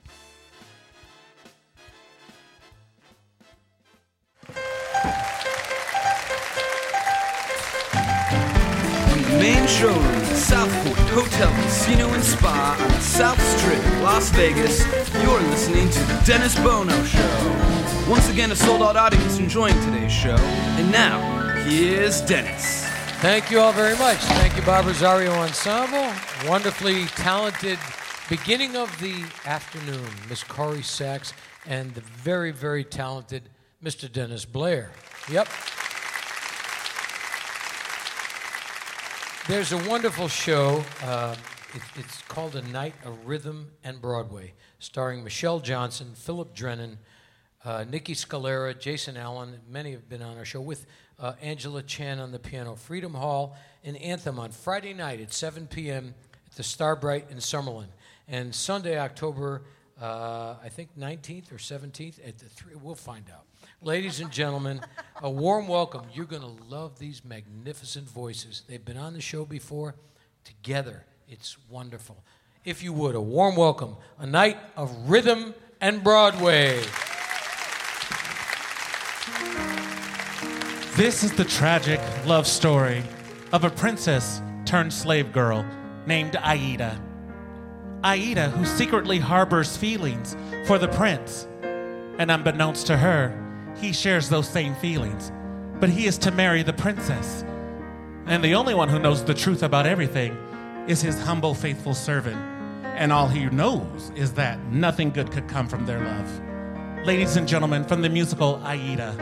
Main 9.38 9.66
showroom 9.66 10.15
at 10.46 10.68
South 10.68 10.84
Point 10.84 11.08
Hotel, 11.10 11.52
Casino, 11.62 12.08
and 12.12 12.22
Spa 12.22 12.76
on 12.80 12.88
the 12.88 13.00
South 13.00 13.40
Strip 13.58 13.82
Las 14.02 14.30
Vegas, 14.30 14.84
you're 15.22 15.40
listening 15.50 15.88
to 15.90 15.98
The 16.00 16.22
Dennis 16.24 16.54
Bono 16.56 17.04
Show. 17.04 18.06
Once 18.08 18.28
again, 18.28 18.52
a 18.52 18.56
sold 18.56 18.82
out 18.82 18.96
audience 18.96 19.38
enjoying 19.38 19.74
today's 19.80 20.12
show. 20.12 20.36
And 20.36 20.90
now, 20.92 21.20
here's 21.64 22.20
Dennis. 22.22 22.84
Thank 23.20 23.50
you 23.50 23.60
all 23.60 23.72
very 23.72 23.96
much. 23.96 24.18
Thank 24.18 24.56
you, 24.56 24.62
Bob 24.62 24.86
Rosario 24.86 25.32
Ensemble. 25.32 26.12
Wonderfully 26.48 27.06
talented 27.06 27.78
beginning 28.28 28.76
of 28.76 28.96
the 29.00 29.24
afternoon, 29.46 30.08
Miss 30.28 30.44
Corrie 30.44 30.82
Sachs, 30.82 31.32
and 31.66 31.94
the 31.94 32.02
very, 32.02 32.50
very 32.50 32.84
talented 32.84 33.48
Mr. 33.82 34.10
Dennis 34.10 34.44
Blair. 34.44 34.90
Yep. 35.30 35.48
There's 39.48 39.70
a 39.70 39.88
wonderful 39.88 40.26
show. 40.26 40.84
Uh, 41.04 41.36
it, 41.72 41.82
it's 41.94 42.20
called 42.22 42.56
A 42.56 42.62
Night 42.62 42.94
of 43.04 43.28
Rhythm 43.28 43.70
and 43.84 44.02
Broadway, 44.02 44.54
starring 44.80 45.22
Michelle 45.22 45.60
Johnson, 45.60 46.14
Philip 46.16 46.52
Drennan, 46.52 46.98
uh, 47.64 47.84
Nikki 47.88 48.14
Scalera, 48.14 48.76
Jason 48.76 49.16
Allen. 49.16 49.60
Many 49.70 49.92
have 49.92 50.08
been 50.08 50.20
on 50.20 50.36
our 50.36 50.44
show 50.44 50.60
with 50.60 50.86
uh, 51.20 51.34
Angela 51.40 51.84
Chan 51.84 52.18
on 52.18 52.32
the 52.32 52.40
piano. 52.40 52.74
Freedom 52.74 53.14
Hall 53.14 53.56
and 53.84 53.96
Anthem 53.98 54.40
on 54.40 54.50
Friday 54.50 54.92
night 54.92 55.20
at 55.20 55.32
7 55.32 55.68
p.m. 55.68 56.16
at 56.50 56.56
the 56.56 56.64
Starbright 56.64 57.26
in 57.30 57.36
Summerlin. 57.36 57.86
And 58.26 58.52
Sunday, 58.52 58.98
October, 58.98 59.62
uh, 60.02 60.56
I 60.60 60.68
think 60.70 60.98
19th 60.98 61.52
or 61.52 61.58
17th 61.58 62.18
at 62.26 62.38
the 62.38 62.46
three. 62.46 62.74
We'll 62.74 62.96
find 62.96 63.26
out. 63.32 63.44
Ladies 63.82 64.20
and 64.20 64.32
gentlemen, 64.32 64.80
a 65.22 65.28
warm 65.30 65.68
welcome. 65.68 66.02
You're 66.14 66.24
going 66.24 66.42
to 66.42 66.64
love 66.68 66.98
these 66.98 67.22
magnificent 67.24 68.08
voices. 68.08 68.62
They've 68.66 68.84
been 68.84 68.96
on 68.96 69.12
the 69.12 69.20
show 69.20 69.44
before. 69.44 69.94
Together, 70.44 71.04
it's 71.28 71.58
wonderful. 71.68 72.16
If 72.64 72.82
you 72.82 72.94
would, 72.94 73.14
a 73.14 73.20
warm 73.20 73.54
welcome. 73.54 73.96
A 74.18 74.26
night 74.26 74.56
of 74.76 74.90
rhythm 75.08 75.54
and 75.80 76.02
Broadway. 76.02 76.80
This 80.96 81.22
is 81.22 81.32
the 81.32 81.44
tragic 81.46 82.00
love 82.24 82.46
story 82.46 83.02
of 83.52 83.64
a 83.64 83.70
princess 83.70 84.40
turned 84.64 84.92
slave 84.92 85.32
girl 85.32 85.66
named 86.06 86.36
Aida. 86.36 86.98
Aida, 88.02 88.48
who 88.48 88.64
secretly 88.64 89.18
harbors 89.18 89.76
feelings 89.76 90.34
for 90.66 90.78
the 90.78 90.88
prince. 90.88 91.46
And 92.18 92.30
unbeknownst 92.30 92.86
to 92.86 92.96
her, 92.96 93.42
he 93.80 93.92
shares 93.92 94.28
those 94.28 94.48
same 94.48 94.74
feelings. 94.76 95.32
But 95.78 95.90
he 95.90 96.06
is 96.06 96.18
to 96.18 96.30
marry 96.30 96.62
the 96.62 96.72
princess. 96.72 97.44
And 98.26 98.42
the 98.42 98.54
only 98.54 98.74
one 98.74 98.88
who 98.88 98.98
knows 98.98 99.22
the 99.22 99.34
truth 99.34 99.62
about 99.62 99.86
everything 99.86 100.36
is 100.88 101.02
his 101.02 101.20
humble, 101.20 101.54
faithful 101.54 101.94
servant. 101.94 102.36
And 102.96 103.12
all 103.12 103.28
he 103.28 103.46
knows 103.46 104.10
is 104.16 104.32
that 104.34 104.58
nothing 104.66 105.10
good 105.10 105.30
could 105.30 105.48
come 105.48 105.68
from 105.68 105.84
their 105.84 106.00
love. 106.00 107.06
Ladies 107.06 107.36
and 107.36 107.46
gentlemen, 107.46 107.84
from 107.84 108.02
the 108.02 108.08
musical 108.08 108.60
Aida, 108.64 109.14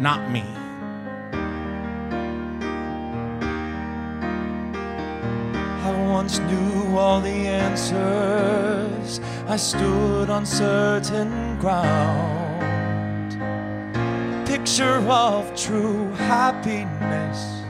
not 0.00 0.30
me. 0.30 0.44
I 5.82 6.08
once 6.08 6.38
knew 6.38 6.96
all 6.96 7.20
the 7.20 7.28
answers, 7.28 9.20
I 9.48 9.56
stood 9.56 10.30
on 10.30 10.46
certain 10.46 11.58
ground. 11.58 12.49
Picture 14.60 15.00
of 15.08 15.56
true 15.56 16.12
happiness, 16.12 17.62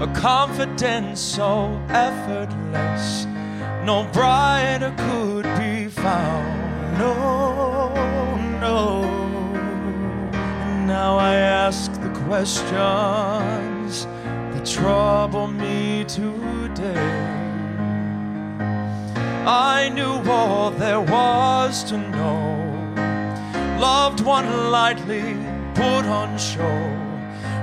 a 0.00 0.10
confidence 0.16 1.20
so 1.20 1.78
effortless, 1.90 3.26
no 3.84 4.08
brighter 4.10 4.94
could 4.96 5.44
be 5.58 5.88
found. 5.88 6.98
No, 6.98 7.92
no. 8.62 9.04
And 10.32 10.86
now 10.86 11.18
I 11.18 11.34
ask 11.34 11.92
the 12.00 12.08
questions 12.24 14.06
that 14.06 14.64
trouble 14.64 15.48
me 15.48 16.04
today. 16.08 17.28
I 19.46 19.90
knew 19.90 20.30
all 20.30 20.70
there 20.70 21.02
was 21.02 21.84
to 21.84 21.98
know. 21.98 22.54
Loved 23.78 24.22
one 24.22 24.70
lightly, 24.70 25.36
put 25.74 26.04
on 26.06 26.38
show. 26.38 26.78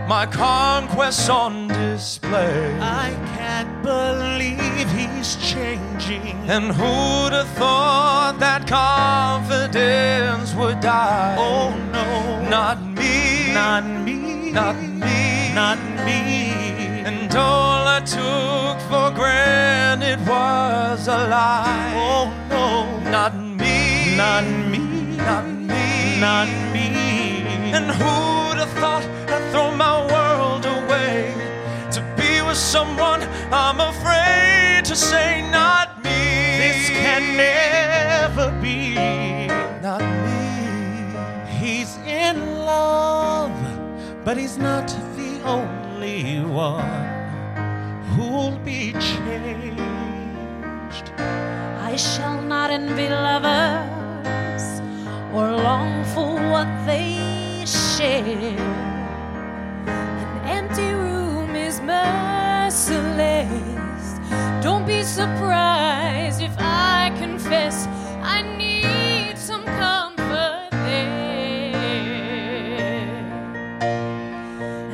My 0.08 0.26
conquests 0.26 1.30
on 1.30 1.69
display. 1.69 2.78
I 2.80 3.10
can't 3.38 3.82
believe 3.82 4.88
he's 4.91 5.38
changing. 5.38 6.36
And 6.50 6.65
who'd 6.65 7.34
have 7.34 7.47
thought 7.62 8.36
that 8.39 8.67
confidence 8.67 10.54
would 10.56 10.82
die? 10.82 11.36
Oh 11.39 11.69
no, 11.93 12.50
Not 12.50 12.84
me, 12.84 13.54
not 13.54 13.86
me, 13.86 14.52
not 14.52 14.76
me, 14.76 15.54
not 15.56 15.80
me. 16.06 16.21
And 17.08 17.34
all 17.34 17.88
I 17.88 18.02
took 18.02 18.78
for 18.89 19.12
granted 19.15 20.19
was 20.28 21.08
a 21.08 21.28
lie. 21.30 21.93
Oh 21.95 22.28
no, 22.50 23.10
Not 23.10 23.34
me, 23.36 24.15
not 24.17 24.43
me, 24.71 25.15
not 25.15 25.45
me, 25.47 26.19
not 26.19 26.50
me. 26.74 27.11
And 27.74 27.86
who'd 27.86 28.58
have 28.64 28.74
thought 28.82 29.06
I'd 29.30 29.52
throw 29.52 29.72
my 29.72 29.96
world 30.14 30.66
away 30.66 31.34
to 31.92 32.02
be 32.18 32.42
with 32.42 32.58
someone 32.58 33.22
I'm 33.52 33.80
afraid 33.80 34.86
to 34.86 34.96
say, 34.96 35.42
not 35.52 36.04
me. 36.04 36.10
this 36.64 36.90
can 36.90 37.38
never 37.38 38.52
be. 38.62 38.96
Not 39.82 40.02
me. 40.02 40.42
He's 41.60 41.98
in 42.06 42.38
love, 42.60 43.56
but 44.26 44.38
he's 44.38 44.58
not 44.58 44.88
the 45.16 45.42
only 45.46 46.42
one 46.42 46.84
who'll 48.14 48.58
be 48.66 48.92
changed. 48.94 49.92
I 51.18 51.96
shall 51.96 52.42
not 52.42 52.70
envy 52.70 53.08
lovers 53.10 54.82
or 55.34 55.52
long 55.52 56.04
for 56.14 56.36
what 56.52 56.68
they 56.86 57.41
share. 57.65 58.58
An 59.88 60.47
empty 60.47 60.91
room 60.93 61.56
is 61.56 61.80
merciless. 61.82 63.50
Don't 64.63 64.86
be 64.86 65.04
surprised 65.04 66.41
if 66.41 66.56
I 66.58 67.12
confess 67.17 67.88
I 68.21 68.41
need 68.58 69.38
some 69.38 69.63
comfort 69.65 70.69
there. 70.71 71.82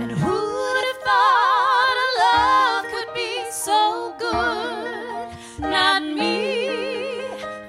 And 0.01 0.11
who'd 0.11 0.85
have 0.89 1.01
thought 1.07 1.97
a 2.05 2.09
love 2.25 2.85
could 2.93 3.11
be 3.13 3.45
so 3.51 4.13
good? 4.19 5.27
Not 5.59 6.03
me, 6.03 6.67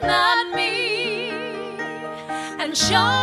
not 0.02 0.54
me. 0.54 1.30
And 2.60 2.76
showed 2.76 3.17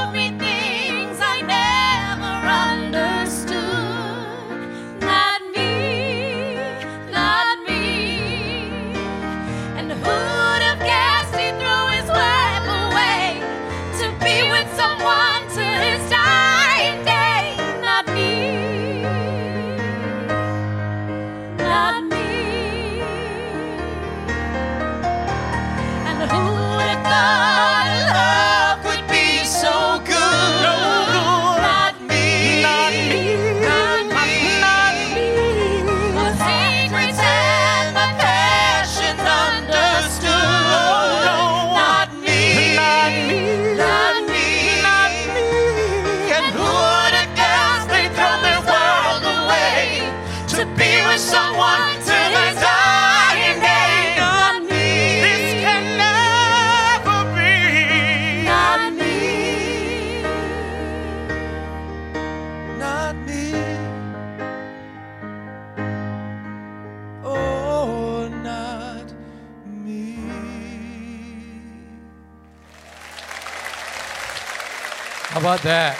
about 75.55 75.63
that? 75.63 75.97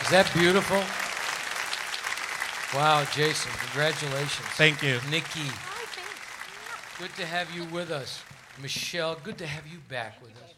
Is 0.00 0.10
that 0.10 0.32
beautiful? 0.32 0.78
Wow, 2.78 3.04
Jason, 3.12 3.52
congratulations. 3.58 4.48
Thank 4.56 4.82
you. 4.82 5.00
Nikki, 5.10 5.50
good 6.98 7.14
to 7.16 7.26
have 7.26 7.54
you 7.54 7.64
with 7.64 7.90
us. 7.90 8.22
Michelle, 8.62 9.18
good 9.22 9.36
to 9.38 9.46
have 9.46 9.66
you 9.66 9.78
back 9.88 10.22
with 10.22 10.30
us. 10.42 10.54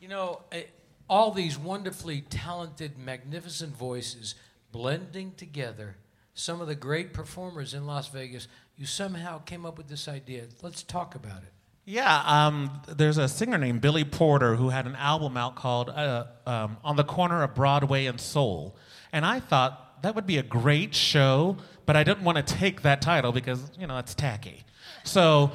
You 0.00 0.08
know, 0.08 0.40
eh, 0.52 0.62
all 1.10 1.30
these 1.30 1.58
wonderfully 1.58 2.22
talented, 2.22 2.98
magnificent 2.98 3.76
voices 3.76 4.34
blending 4.72 5.32
together, 5.36 5.96
some 6.32 6.62
of 6.62 6.66
the 6.66 6.74
great 6.74 7.12
performers 7.12 7.74
in 7.74 7.86
Las 7.86 8.08
Vegas, 8.08 8.48
you 8.76 8.86
somehow 8.86 9.38
came 9.40 9.66
up 9.66 9.76
with 9.76 9.88
this 9.88 10.08
idea. 10.08 10.44
Let's 10.62 10.82
talk 10.82 11.14
about 11.14 11.42
it. 11.42 11.52
Yeah, 11.90 12.22
um, 12.26 12.82
there's 12.86 13.16
a 13.16 13.26
singer 13.26 13.56
named 13.56 13.80
Billy 13.80 14.04
Porter 14.04 14.56
who 14.56 14.68
had 14.68 14.84
an 14.84 14.94
album 14.94 15.38
out 15.38 15.56
called 15.56 15.88
uh, 15.88 16.26
um, 16.46 16.76
On 16.84 16.96
the 16.96 17.02
Corner 17.02 17.42
of 17.42 17.54
Broadway 17.54 18.04
and 18.04 18.20
Soul. 18.20 18.76
And 19.10 19.24
I 19.24 19.40
thought 19.40 20.02
that 20.02 20.14
would 20.14 20.26
be 20.26 20.36
a 20.36 20.42
great 20.42 20.94
show, 20.94 21.56
but 21.86 21.96
I 21.96 22.04
didn't 22.04 22.24
want 22.24 22.36
to 22.36 22.42
take 22.42 22.82
that 22.82 23.00
title 23.00 23.32
because, 23.32 23.70
you 23.80 23.86
know, 23.86 23.96
it's 23.96 24.14
tacky. 24.14 24.64
So 25.04 25.50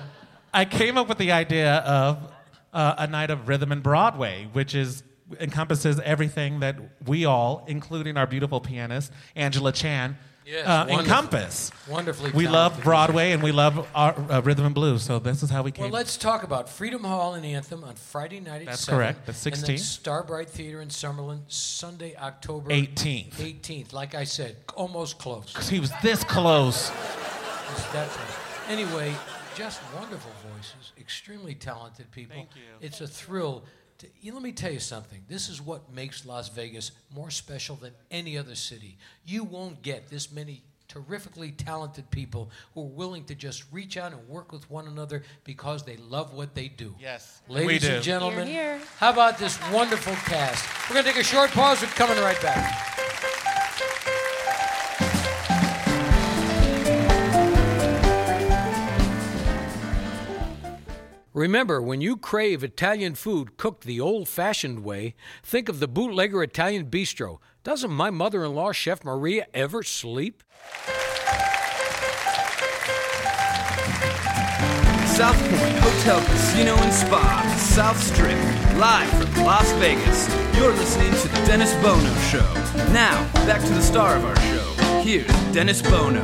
I 0.51 0.65
came 0.65 0.97
up 0.97 1.07
with 1.07 1.19
the 1.19 1.31
idea 1.31 1.75
of 1.75 2.33
uh, 2.73 2.95
a 2.97 3.05
night 3.05 3.29
of 3.29 3.47
rhythm 3.47 3.71
and 3.71 3.83
Broadway, 3.83 4.49
which 4.53 4.73
is 4.73 5.03
encompasses 5.39 5.99
everything 5.99 6.61
that 6.61 6.77
we 7.05 7.25
all, 7.25 7.63
including 7.67 8.17
our 8.17 8.25
beautiful 8.25 8.59
pianist 8.59 9.11
Angela 9.35 9.71
Chan, 9.71 10.17
Yes, 10.45 10.67
uh, 10.67 10.87
encompass. 10.89 11.71
Wonderfully 11.87 12.31
We 12.31 12.47
love. 12.47 12.81
Broadway 12.83 13.31
and 13.31 13.41
we 13.41 13.51
love 13.51 13.87
our, 13.95 14.13
uh, 14.29 14.41
rhythm 14.41 14.65
and 14.65 14.75
blues, 14.75 15.03
so 15.03 15.19
this 15.19 15.41
is 15.43 15.49
how 15.49 15.63
we 15.63 15.71
came. 15.71 15.83
Well, 15.83 15.93
let's 15.93 16.17
talk 16.17 16.43
about 16.43 16.67
Freedom 16.69 17.03
Hall 17.03 17.33
and 17.35 17.45
Anthem 17.45 17.83
on 17.83 17.95
Friday 17.95 18.39
night 18.39 18.61
at 18.61 18.67
That's 18.67 18.81
7. 18.81 18.97
correct, 18.99 19.25
the 19.25 19.31
And 19.31 19.37
16th. 19.37 19.67
then 19.67 19.77
Starbright 19.77 20.49
Theater 20.49 20.81
in 20.81 20.89
Summerlin, 20.89 21.41
Sunday, 21.47 22.15
October 22.17 22.69
18th. 22.71 23.35
18th. 23.35 23.93
Like 23.93 24.15
I 24.15 24.23
said, 24.25 24.57
almost 24.75 25.17
close. 25.17 25.51
Because 25.53 25.69
He 25.69 25.79
was 25.79 25.91
this 26.01 26.23
close. 26.23 26.91
That 27.91 28.07
close. 28.09 28.37
Anyway, 28.69 29.13
just 29.55 29.81
wonderful 29.95 30.31
voices, 30.55 30.91
extremely 30.99 31.55
talented 31.55 32.11
people. 32.11 32.35
Thank 32.35 32.55
you. 32.55 32.61
It's 32.81 33.01
a 33.01 33.07
thrill. 33.07 33.63
To, 34.03 34.09
you, 34.21 34.33
let 34.33 34.41
me 34.43 34.51
tell 34.51 34.71
you 34.71 34.79
something. 34.79 35.23
This 35.29 35.49
is 35.49 35.61
what 35.61 35.91
makes 35.93 36.25
Las 36.25 36.49
Vegas 36.49 36.91
more 37.13 37.29
special 37.29 37.75
than 37.77 37.93
any 38.11 38.37
other 38.37 38.55
city. 38.55 38.97
You 39.25 39.43
won't 39.43 39.81
get 39.81 40.09
this 40.09 40.31
many 40.31 40.63
terrifically 40.89 41.51
talented 41.51 42.09
people 42.11 42.51
who 42.73 42.81
are 42.81 42.87
willing 42.89 43.23
to 43.25 43.33
just 43.35 43.63
reach 43.71 43.97
out 43.97 44.11
and 44.11 44.27
work 44.27 44.51
with 44.51 44.69
one 44.69 44.87
another 44.87 45.23
because 45.43 45.83
they 45.83 45.95
love 45.97 46.33
what 46.33 46.53
they 46.53 46.67
do. 46.67 46.93
Yes, 46.99 47.41
Ladies 47.47 47.67
we 47.67 47.79
do. 47.87 47.95
and 47.95 48.03
gentlemen, 48.03 48.45
Here, 48.47 48.77
here. 48.77 48.87
how 48.97 49.09
about 49.11 49.37
this 49.37 49.57
wonderful 49.71 50.13
cast? 50.13 50.63
We're 50.89 50.95
going 50.95 51.05
to 51.05 51.11
take 51.13 51.21
a 51.21 51.23
short 51.23 51.49
pause. 51.51 51.81
We're 51.81 51.87
coming 51.87 52.19
right 52.19 52.39
back. 52.41 52.89
Remember, 61.33 61.81
when 61.81 61.99
you 61.99 62.15
crave 62.15 62.63
Italian 62.63 63.15
food 63.15 63.57
cooked 63.57 63.85
the 63.85 63.99
old 63.99 64.29
fashioned 64.29 64.83
way, 64.83 65.15
think 65.41 65.67
of 65.67 65.79
the 65.79 65.87
Bootlegger 65.87 66.43
Italian 66.43 66.91
Bistro. 66.91 67.39
Doesn't 67.63 67.89
my 67.89 68.11
mother 68.11 68.45
in 68.45 68.53
law, 68.53 68.71
Chef 68.71 69.03
Maria, 69.03 69.47
ever 69.51 69.81
sleep? 69.81 70.43
South 75.07 75.39
Point 75.49 75.77
Hotel, 75.79 76.21
Casino, 76.21 76.75
and 76.75 76.93
Spa, 76.93 77.55
South 77.57 77.97
Strip, 77.97 78.37
live 78.77 79.09
from 79.09 79.43
Las 79.43 79.71
Vegas. 79.73 80.29
You're 80.55 80.73
listening 80.73 81.13
to 81.13 81.27
The 81.29 81.47
Dennis 81.47 81.73
Bono 81.81 82.13
Show. 82.29 82.47
Now, 82.93 83.27
back 83.47 83.61
to 83.61 83.73
the 83.73 83.81
star 83.81 84.15
of 84.15 84.23
our 84.23 84.35
show. 84.35 85.01
Here's 85.01 85.25
Dennis 85.51 85.81
Bono. 85.81 86.21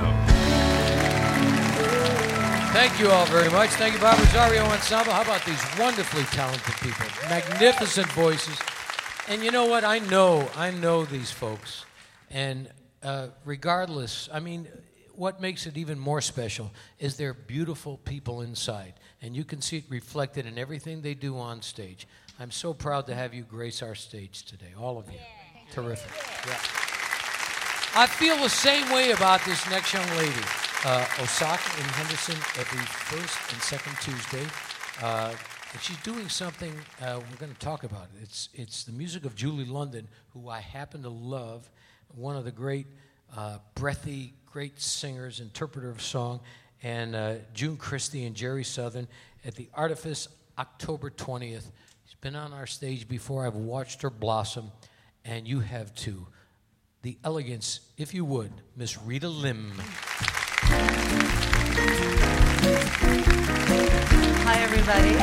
Thank 2.80 2.98
you 2.98 3.12
all 3.12 3.26
very 3.26 3.50
much. 3.50 3.72
Thank 3.72 3.96
you, 3.96 4.00
Bob 4.00 4.18
Rosario 4.18 4.64
Ensemble. 4.64 5.12
How 5.12 5.24
about 5.24 5.44
these 5.44 5.62
wonderfully 5.78 6.24
talented 6.32 6.74
people? 6.76 7.06
Magnificent 7.28 8.08
voices. 8.14 8.58
And 9.28 9.44
you 9.44 9.52
know 9.52 9.66
what? 9.66 9.84
I 9.84 10.00
know, 10.00 10.50
I 10.56 10.72
know 10.72 11.04
these 11.04 11.30
folks. 11.30 11.84
And 12.30 12.70
uh, 13.04 13.28
regardless, 13.44 14.30
I 14.32 14.40
mean, 14.40 14.66
what 15.14 15.42
makes 15.42 15.68
it 15.68 15.76
even 15.76 16.00
more 16.00 16.22
special 16.22 16.72
is 17.00 17.18
they're 17.18 17.34
beautiful 17.34 17.98
people 18.06 18.44
inside. 18.44 18.94
And 19.22 19.36
you 19.36 19.44
can 19.44 19.62
see 19.62 19.80
it 19.80 19.84
reflected 19.90 20.46
in 20.46 20.58
everything 20.58 21.02
they 21.02 21.16
do 21.16 21.38
on 21.38 21.62
stage. 21.62 22.08
I'm 22.40 22.50
so 22.50 22.74
proud 22.74 23.08
to 23.08 23.14
have 23.14 23.34
you 23.34 23.44
grace 23.44 23.84
our 23.84 23.94
stage 23.94 24.46
today, 24.46 24.74
all 24.80 24.98
of 24.98 25.12
you. 25.12 25.20
Terrific. 25.74 26.12
Yeah. 26.48 26.54
I 28.02 28.08
feel 28.08 28.38
the 28.38 28.48
same 28.48 28.90
way 28.90 29.12
about 29.12 29.44
this 29.44 29.70
next 29.70 29.94
young 29.94 30.10
lady. 30.12 30.69
Uh, 30.86 31.06
Osaka 31.20 31.78
in 31.78 31.84
Henderson 31.90 32.36
every 32.58 32.80
first 32.86 33.52
and 33.52 33.62
second 33.62 33.98
Tuesday. 34.02 34.48
Uh, 35.04 35.34
and 35.74 35.82
she's 35.82 35.98
doing 36.04 36.30
something 36.30 36.74
uh, 37.02 37.20
we're 37.20 37.38
going 37.38 37.54
to 37.54 37.60
talk 37.60 37.84
about. 37.84 38.08
It's, 38.22 38.48
it's 38.54 38.86
the 38.86 38.94
music 38.94 39.26
of 39.26 39.36
Julie 39.36 39.66
London, 39.66 40.08
who 40.30 40.48
I 40.48 40.62
happen 40.62 41.04
to 41.04 41.10
love, 41.10 41.70
one 42.16 42.38
of 42.38 42.46
the 42.46 42.52
great, 42.52 42.88
uh, 43.36 43.58
breathy, 43.76 44.36
great 44.46 44.80
singers, 44.80 45.42
interpreter 45.42 45.90
of 45.90 46.02
song, 46.02 46.40
and 46.82 47.14
uh, 47.14 47.36
June 47.54 47.76
Christy 47.76 48.26
and 48.26 48.34
Jeri 48.34 48.66
Southern 48.66 49.10
at 49.44 49.56
the 49.56 49.68
Artifice 49.74 50.30
October 50.58 51.10
20th. 51.10 51.66
She's 52.06 52.16
been 52.22 52.38
on 52.38 52.54
our 52.54 52.68
stage 52.68 53.06
before. 53.06 53.46
I've 53.46 53.56
watched 53.56 54.02
her 54.04 54.10
blossom, 54.10 54.72
and 55.26 55.46
you 55.46 55.60
have 55.60 55.94
too. 55.94 56.26
The 57.02 57.18
elegance, 57.26 57.82
if 57.98 58.14
you 58.14 58.24
would, 58.24 58.54
Miss 58.78 58.98
Rita 58.98 59.28
Lim. 59.28 59.74
Hi, 64.46 64.56
everybody. 64.62 65.16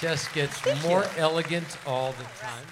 Just 0.00 0.32
gets 0.32 0.58
Thank 0.60 0.82
more 0.82 1.02
you. 1.02 1.08
elegant 1.18 1.76
all 1.86 2.12
the 2.12 2.24
time. 2.40 2.64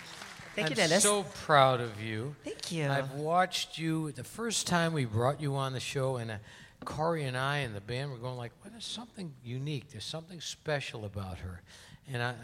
Thank 0.55 0.71
you, 0.71 0.77
Dennis. 0.77 1.05
I'm 1.05 1.11
you, 1.11 1.23
Dennis. 1.23 1.35
so 1.35 1.45
proud 1.45 1.81
of 1.81 2.01
you. 2.03 2.35
Thank 2.43 2.73
you. 2.73 2.89
I've 2.89 3.13
watched 3.13 3.77
you 3.77 4.13
the 4.13 4.25
first 4.25 4.67
time 4.67 4.95
we 4.95 5.05
brought 5.05 5.41
you 5.41 5.55
on 5.55 5.75
the 5.75 5.81
show, 5.81 6.17
and 6.17 6.31
uh, 6.31 6.37
Corrie 6.87 7.25
and 7.25 7.37
I 7.37 7.59
and 7.59 7.77
the 7.77 7.83
band 7.83 8.11
were 8.11 8.17
going 8.17 8.39
like, 8.39 8.53
"Well, 8.63 8.71
there's 8.73 8.87
something 8.87 9.35
unique. 9.45 9.91
There's 9.91 10.05
something 10.05 10.41
special 10.41 11.05
about 11.05 11.39
her." 11.39 11.61
And 12.11 12.23
I, 12.23 12.35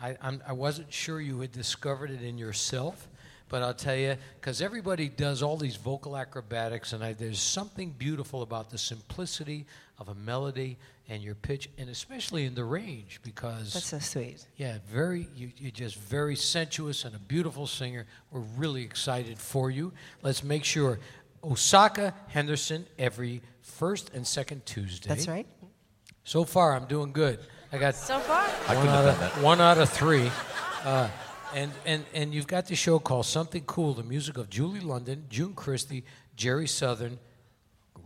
I, 0.00 0.10
I, 0.10 0.16
I'm, 0.22 0.42
I 0.46 0.52
wasn't 0.52 0.92
sure 0.92 1.20
you 1.20 1.40
had 1.40 1.50
discovered 1.50 2.10
it 2.10 2.22
in 2.22 2.38
yourself, 2.38 3.08
but 3.48 3.62
I'll 3.64 3.74
tell 3.74 3.96
you, 3.96 4.16
because 4.40 4.62
everybody 4.62 5.08
does 5.08 5.42
all 5.42 5.56
these 5.56 5.74
vocal 5.74 6.16
acrobatics, 6.16 6.92
and 6.92 7.02
I, 7.02 7.14
there's 7.14 7.40
something 7.40 7.90
beautiful 7.90 8.42
about 8.42 8.70
the 8.70 8.78
simplicity 8.78 9.66
of 9.98 10.08
a 10.08 10.14
melody 10.14 10.78
and 11.10 11.22
your 11.22 11.34
pitch, 11.34 11.68
and 11.76 11.90
especially 11.90 12.46
in 12.46 12.54
the 12.54 12.64
range, 12.64 13.20
because 13.22 13.74
That's 13.74 13.86
so 13.86 13.98
sweet. 13.98 14.46
yeah, 14.56 14.78
very 14.88 15.26
you, 15.34 15.50
you're 15.58 15.70
just 15.72 15.96
very 15.96 16.36
sensuous 16.36 17.04
and 17.04 17.14
a 17.14 17.18
beautiful 17.18 17.66
singer. 17.66 18.06
We're 18.30 18.40
really 18.56 18.82
excited 18.84 19.36
for 19.38 19.70
you. 19.70 19.92
Let's 20.22 20.42
make 20.44 20.64
sure 20.64 21.00
Osaka 21.42 22.14
Henderson 22.28 22.86
every 22.98 23.42
first 23.60 24.10
and 24.14 24.26
second 24.26 24.64
Tuesday. 24.64 25.08
That's 25.08 25.26
right. 25.28 25.46
So 26.24 26.44
far, 26.44 26.74
I'm 26.76 26.86
doing 26.86 27.12
good. 27.12 27.40
I 27.72 27.78
got 27.78 27.94
So 27.96 28.18
far. 28.20 28.46
one 28.48 28.88
out 28.88 29.04
of 29.06 29.42
one 29.42 29.60
out 29.60 29.78
of 29.78 29.90
three. 29.90 30.30
Uh, 30.84 31.08
and, 31.54 31.72
and, 31.84 32.04
and 32.14 32.32
you've 32.32 32.46
got 32.46 32.66
the 32.66 32.76
show 32.76 33.00
called 33.00 33.26
Something 33.26 33.64
Cool, 33.66 33.94
the 33.94 34.04
music 34.04 34.38
of 34.38 34.48
Julie 34.48 34.78
London, 34.80 35.24
June 35.28 35.54
Christy, 35.54 36.04
Jeri 36.36 36.68
Southern, 36.68 37.18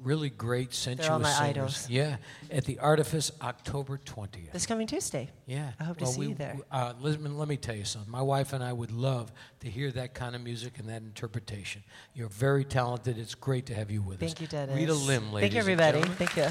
really 0.04 0.30
great 0.30 0.72
sensuous 0.74 1.08
all 1.08 1.18
my 1.18 1.30
singers. 1.30 1.48
idols. 1.56 1.90
Yeah, 1.90 2.16
at 2.50 2.64
the 2.64 2.78
Artifice, 2.78 3.32
October 3.42 3.98
20th. 3.98 4.52
This 4.52 4.66
coming 4.66 4.86
Tuesday. 4.86 5.30
Yeah. 5.46 5.72
I 5.80 5.84
hope 5.84 5.96
to 5.98 6.04
Well, 6.04 6.12
see 6.12 6.20
we- 6.20 6.26
you 6.28 6.34
there. 6.34 6.56
Uh, 6.70 6.92
Lisbon, 7.00 7.36
let 7.38 7.48
me 7.48 7.56
tell 7.56 7.74
you 7.74 7.84
something. 7.84 8.10
My 8.10 8.22
wife 8.22 8.52
and 8.52 8.62
I 8.62 8.72
would 8.72 8.92
love 8.92 9.32
to 9.60 9.70
hear 9.70 9.90
that 9.92 10.14
kind 10.14 10.36
of 10.36 10.42
music 10.42 10.78
and 10.78 10.88
that 10.88 11.02
interpretation. 11.02 11.82
You're 12.14 12.28
very 12.28 12.64
talented. 12.64 13.18
It's 13.18 13.34
great 13.34 13.66
to 13.66 13.74
have 13.74 13.90
you 13.90 14.02
with 14.02 14.22
us. 14.22 14.28
Thank 14.28 14.40
you, 14.42 14.46
Dennis. 14.46 14.76
Rita 14.76 14.94
Lim, 14.94 15.32
ladies 15.32 15.52
Thank 15.52 15.54
you, 15.54 15.60
everybody. 15.60 16.02
Thank 16.02 16.36
you. 16.36 16.48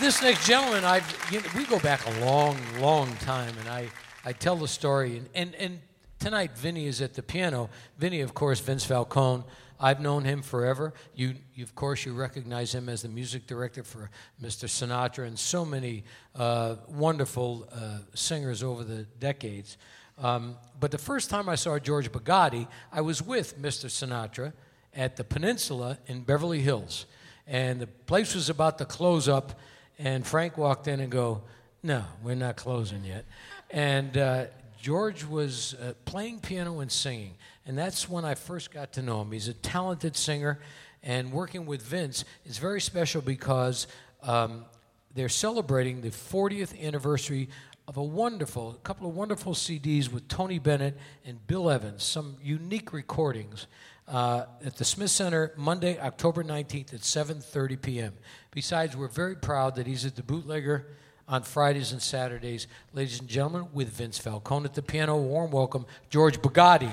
this 0.00 0.22
next 0.22 0.46
gentleman, 0.46 0.84
I 0.84 1.02
you 1.30 1.40
know, 1.40 1.46
we 1.56 1.64
go 1.64 1.78
back 1.78 2.04
a 2.06 2.24
long, 2.24 2.58
long 2.80 3.14
time, 3.16 3.54
and 3.60 3.68
I, 3.68 3.88
I 4.24 4.32
tell 4.32 4.56
the 4.56 4.68
story. 4.68 5.16
And, 5.18 5.28
and, 5.34 5.54
and 5.56 5.80
tonight, 6.24 6.56
Vinny 6.56 6.86
is 6.86 7.02
at 7.02 7.12
the 7.12 7.22
piano. 7.22 7.68
Vinny, 7.98 8.22
of 8.22 8.32
course, 8.32 8.58
Vince 8.58 8.82
Falcone. 8.82 9.44
I've 9.78 10.00
known 10.00 10.24
him 10.24 10.40
forever. 10.40 10.94
You, 11.14 11.34
you 11.54 11.64
of 11.64 11.74
course, 11.74 12.06
you 12.06 12.14
recognize 12.14 12.74
him 12.74 12.88
as 12.88 13.02
the 13.02 13.10
music 13.10 13.46
director 13.46 13.84
for 13.84 14.08
Mr. 14.42 14.66
Sinatra 14.66 15.26
and 15.26 15.38
so 15.38 15.66
many 15.66 16.02
uh, 16.34 16.76
wonderful 16.88 17.68
uh, 17.70 17.98
singers 18.14 18.62
over 18.62 18.84
the 18.84 19.02
decades. 19.20 19.76
Um, 20.16 20.56
but 20.80 20.90
the 20.90 20.96
first 20.96 21.28
time 21.28 21.46
I 21.46 21.56
saw 21.56 21.78
George 21.78 22.10
Bugatti, 22.10 22.68
I 22.90 23.02
was 23.02 23.20
with 23.20 23.60
Mr. 23.60 23.90
Sinatra 23.90 24.54
at 24.94 25.16
the 25.16 25.24
Peninsula 25.24 25.98
in 26.06 26.22
Beverly 26.22 26.60
Hills, 26.62 27.04
and 27.46 27.80
the 27.80 27.86
place 27.86 28.34
was 28.34 28.48
about 28.48 28.78
to 28.78 28.86
close 28.86 29.28
up. 29.28 29.60
And 29.98 30.26
Frank 30.26 30.56
walked 30.56 30.88
in 30.88 31.00
and 31.00 31.12
go, 31.12 31.42
"No, 31.82 32.02
we're 32.22 32.34
not 32.34 32.56
closing 32.56 33.04
yet." 33.04 33.26
And 33.70 34.16
uh, 34.16 34.46
George 34.84 35.24
was 35.24 35.74
uh, 35.80 35.94
playing 36.04 36.40
piano 36.40 36.80
and 36.80 36.92
singing, 36.92 37.36
and 37.64 37.78
that's 37.78 38.06
when 38.06 38.22
I 38.22 38.34
first 38.34 38.70
got 38.70 38.92
to 38.92 39.02
know 39.02 39.22
him. 39.22 39.32
He's 39.32 39.48
a 39.48 39.54
talented 39.54 40.14
singer, 40.14 40.60
and 41.02 41.32
working 41.32 41.64
with 41.64 41.80
Vince 41.80 42.26
is 42.44 42.58
very 42.58 42.82
special 42.82 43.22
because 43.22 43.86
um, 44.22 44.66
they're 45.14 45.30
celebrating 45.30 46.02
the 46.02 46.10
40th 46.10 46.78
anniversary 46.86 47.48
of 47.88 47.96
a 47.96 48.02
wonderful, 48.02 48.72
a 48.72 48.86
couple 48.86 49.08
of 49.08 49.16
wonderful 49.16 49.54
CDs 49.54 50.12
with 50.12 50.28
Tony 50.28 50.58
Bennett 50.58 50.98
and 51.24 51.46
Bill 51.46 51.70
Evans, 51.70 52.02
some 52.04 52.36
unique 52.42 52.92
recordings 52.92 53.66
uh, 54.06 54.44
at 54.66 54.76
the 54.76 54.84
Smith 54.84 55.08
Center 55.08 55.54
Monday, 55.56 55.98
October 55.98 56.44
19th 56.44 56.92
at 56.92 57.00
7:30 57.00 57.80
p.m. 57.80 58.12
Besides, 58.50 58.94
we're 58.94 59.08
very 59.08 59.36
proud 59.36 59.76
that 59.76 59.86
he's 59.86 60.04
at 60.04 60.14
the 60.14 60.22
Bootlegger 60.22 60.88
on 61.28 61.42
Fridays 61.42 61.92
and 61.92 62.02
Saturdays. 62.02 62.66
Ladies 62.92 63.20
and 63.20 63.28
gentlemen, 63.28 63.68
with 63.72 63.88
Vince 63.88 64.18
Falcone 64.18 64.66
at 64.66 64.74
the 64.74 64.82
piano, 64.82 65.16
warm 65.16 65.50
welcome, 65.50 65.86
George 66.10 66.40
Bugatti. 66.40 66.90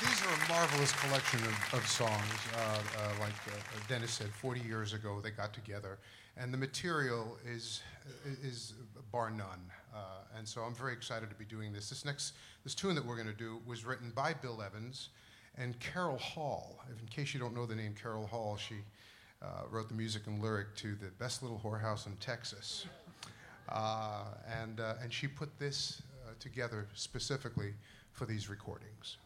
These 0.00 0.22
are 0.26 0.34
a 0.34 0.48
marvelous 0.48 0.92
collection 1.00 1.40
of, 1.40 1.74
of 1.74 1.86
songs. 1.86 2.10
Uh, 2.54 2.58
uh, 2.58 3.08
like 3.20 3.32
uh, 3.48 3.58
Dennis 3.88 4.10
said, 4.12 4.28
40 4.28 4.60
years 4.60 4.92
ago 4.92 5.20
they 5.22 5.30
got 5.30 5.54
together, 5.54 5.98
and 6.36 6.52
the 6.52 6.58
material 6.58 7.38
is 7.46 7.82
is 8.42 8.74
bar 9.10 9.30
none. 9.30 9.60
Uh, 9.94 9.98
and 10.36 10.48
so 10.48 10.62
I'm 10.62 10.74
very 10.74 10.92
excited 10.92 11.28
to 11.28 11.36
be 11.36 11.44
doing 11.44 11.72
this. 11.72 11.88
This 11.88 12.04
next 12.04 12.34
this 12.64 12.74
tune 12.74 12.94
that 12.94 13.04
we're 13.04 13.16
going 13.16 13.28
to 13.28 13.32
do 13.32 13.60
was 13.66 13.84
written 13.84 14.12
by 14.14 14.34
Bill 14.34 14.62
Evans 14.62 15.08
and 15.58 15.78
Carol 15.80 16.18
Hall. 16.18 16.80
In 16.88 17.06
case 17.08 17.34
you 17.34 17.40
don't 17.40 17.54
know 17.54 17.66
the 17.66 17.74
name 17.74 17.94
Carol 18.00 18.26
Hall, 18.26 18.56
she 18.56 18.76
uh, 19.42 19.62
wrote 19.70 19.88
the 19.88 19.94
music 19.94 20.26
and 20.26 20.42
lyric 20.42 20.74
to 20.76 20.94
the 20.94 21.10
best 21.18 21.42
little 21.42 21.60
whorehouse 21.62 22.06
in 22.06 22.16
Texas. 22.16 22.86
Uh, 23.68 24.24
and, 24.60 24.80
uh, 24.80 24.94
and 25.02 25.12
she 25.12 25.26
put 25.26 25.58
this 25.58 26.02
uh, 26.24 26.32
together 26.38 26.86
specifically 26.94 27.74
for 28.12 28.26
these 28.26 28.48
recordings. 28.48 29.16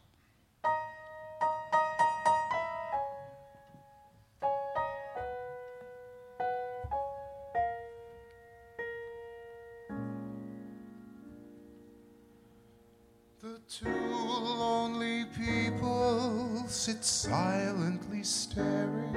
Silently 17.07 18.23
staring, 18.25 19.15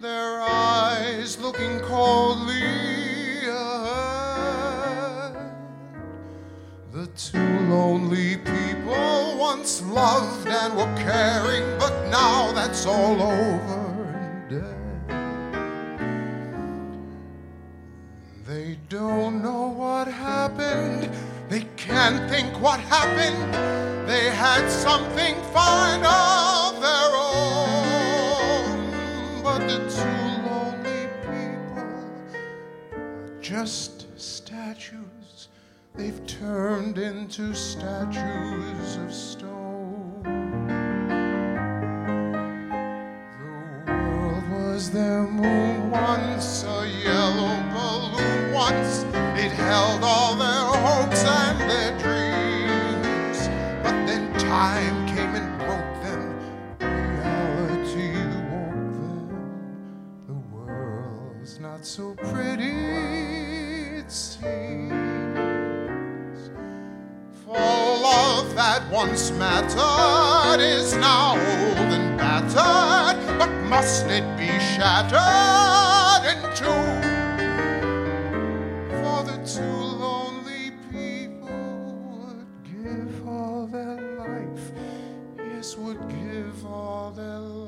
their 0.00 0.40
eyes 0.40 1.36
looking 1.40 1.80
coldly 1.80 2.62
ahead. 3.48 5.34
The 6.92 7.08
two 7.16 7.58
lonely 7.68 8.36
people 8.36 9.36
once 9.36 9.82
loved 9.82 10.46
and 10.46 10.76
were 10.76 10.94
caring, 10.96 11.64
but 11.80 12.08
now 12.08 12.52
that's 12.52 12.86
all 12.86 13.20
over 13.20 14.04
and 14.04 14.48
dead. 14.48 15.08
They 18.46 18.78
don't 18.88 19.42
know 19.42 19.66
what 19.68 20.06
happened. 20.06 21.10
They 21.48 21.64
can't 21.76 22.30
think 22.30 22.60
what 22.60 22.78
happened. 22.78 23.54
They 24.06 24.30
had 24.30 24.70
something 24.70 25.34
fine 25.52 26.04
the 29.66 29.78
two 29.90 30.48
lonely 30.48 31.08
people 31.22 31.88
are 32.92 33.40
just 33.40 34.06
statues. 34.16 35.48
They've 35.96 36.24
turned 36.28 36.98
into 36.98 37.52
statues 37.52 38.96
of 38.96 39.12
stone. 39.12 40.22
The 43.86 43.92
world 43.92 44.48
was 44.50 44.90
their 44.92 45.22
moon 45.26 45.90
once, 45.90 46.62
a 46.62 46.88
yellow 47.02 47.56
balloon 47.74 48.52
once. 48.52 49.02
It 49.36 49.50
held 49.50 50.04
all 50.04 50.36
their 50.36 50.66
hopes 50.86 51.24
and 51.24 51.58
their 51.68 51.90
dreams. 51.98 53.48
But 53.82 54.06
then 54.06 54.32
time 54.38 54.95
so 61.96 62.14
pretty, 62.16 62.76
it 63.96 64.12
seems. 64.12 64.90
For 67.42 67.54
love 67.54 68.54
that 68.54 68.82
once 68.92 69.30
mattered 69.30 70.60
is 70.62 70.94
now 70.96 71.30
old 71.30 71.90
and 71.96 72.18
battered, 72.18 73.38
but 73.38 73.50
must 73.70 74.04
it 74.08 74.24
be 74.36 74.48
shattered 74.74 76.26
in 76.32 76.38
two? 76.54 76.84
For 79.00 79.24
the 79.24 79.38
two 79.46 79.80
lonely 80.04 80.72
people 80.92 81.96
would 82.12 82.46
give 82.62 83.26
all 83.26 83.66
their 83.68 84.18
life, 84.18 84.70
yes, 85.38 85.78
would 85.78 86.06
give 86.10 86.66
all 86.66 87.10
their 87.12 87.38
life 87.38 87.65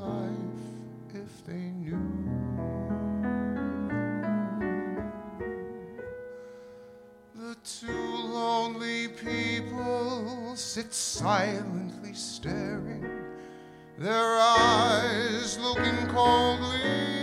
two 7.63 7.87
lonely 7.87 9.07
people 9.09 10.55
sit 10.55 10.93
silently 10.93 12.13
staring, 12.13 13.05
their 13.97 14.39
eyes 14.39 15.59
looking 15.59 16.07
coldly 16.07 17.18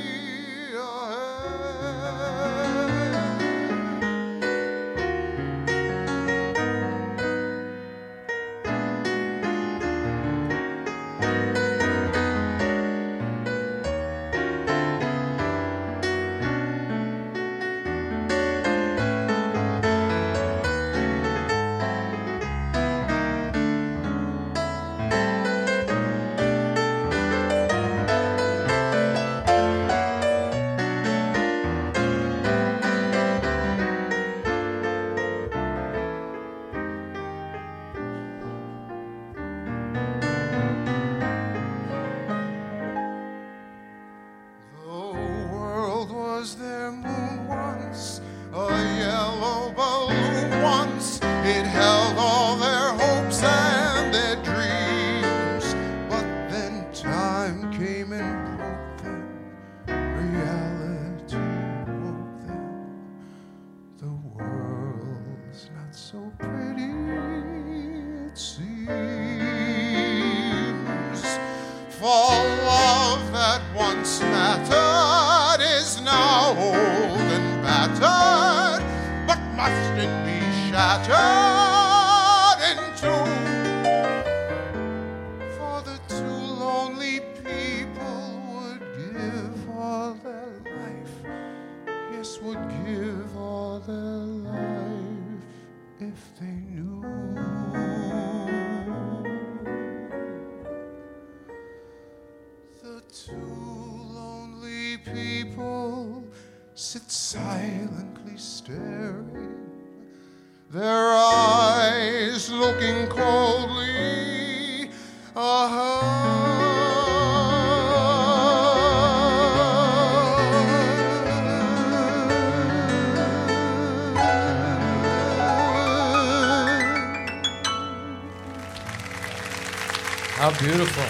How 130.37 130.51
beautiful. 130.61 131.03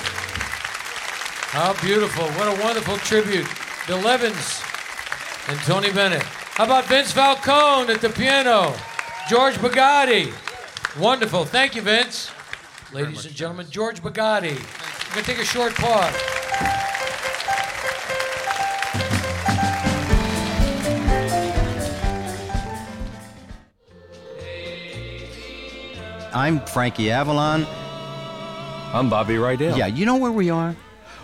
How 1.50 1.72
beautiful. 1.82 2.26
What 2.38 2.46
a 2.46 2.62
wonderful 2.62 2.96
tribute. 2.98 3.44
Bill 3.88 4.06
Evans 4.06 4.62
and 5.48 5.58
Tony 5.62 5.92
Bennett. 5.92 6.22
How 6.22 6.64
about 6.64 6.84
Vince 6.84 7.10
Falcone 7.10 7.92
at 7.92 8.00
the 8.00 8.08
piano? 8.08 8.72
George 9.28 9.54
Bugatti. 9.54 10.32
Wonderful. 11.00 11.44
Thank 11.44 11.74
you, 11.74 11.82
Vince. 11.82 12.30
Ladies 12.92 13.26
and 13.26 13.34
gentlemen, 13.34 13.66
George 13.68 14.00
Bugatti. 14.00 14.54
We're 15.08 15.14
going 15.14 15.24
to 15.24 15.34
take 15.34 15.38
a 15.38 15.44
short 15.44 15.74
pause. 15.74 16.14
I'm 26.32 26.60
Frankie 26.66 27.10
Avalon. 27.10 27.66
I'm 28.96 29.10
Bobby 29.10 29.34
Rydell. 29.34 29.76
Yeah, 29.76 29.88
you 29.88 30.06
know 30.06 30.16
where 30.16 30.32
we 30.32 30.48
are? 30.48 30.74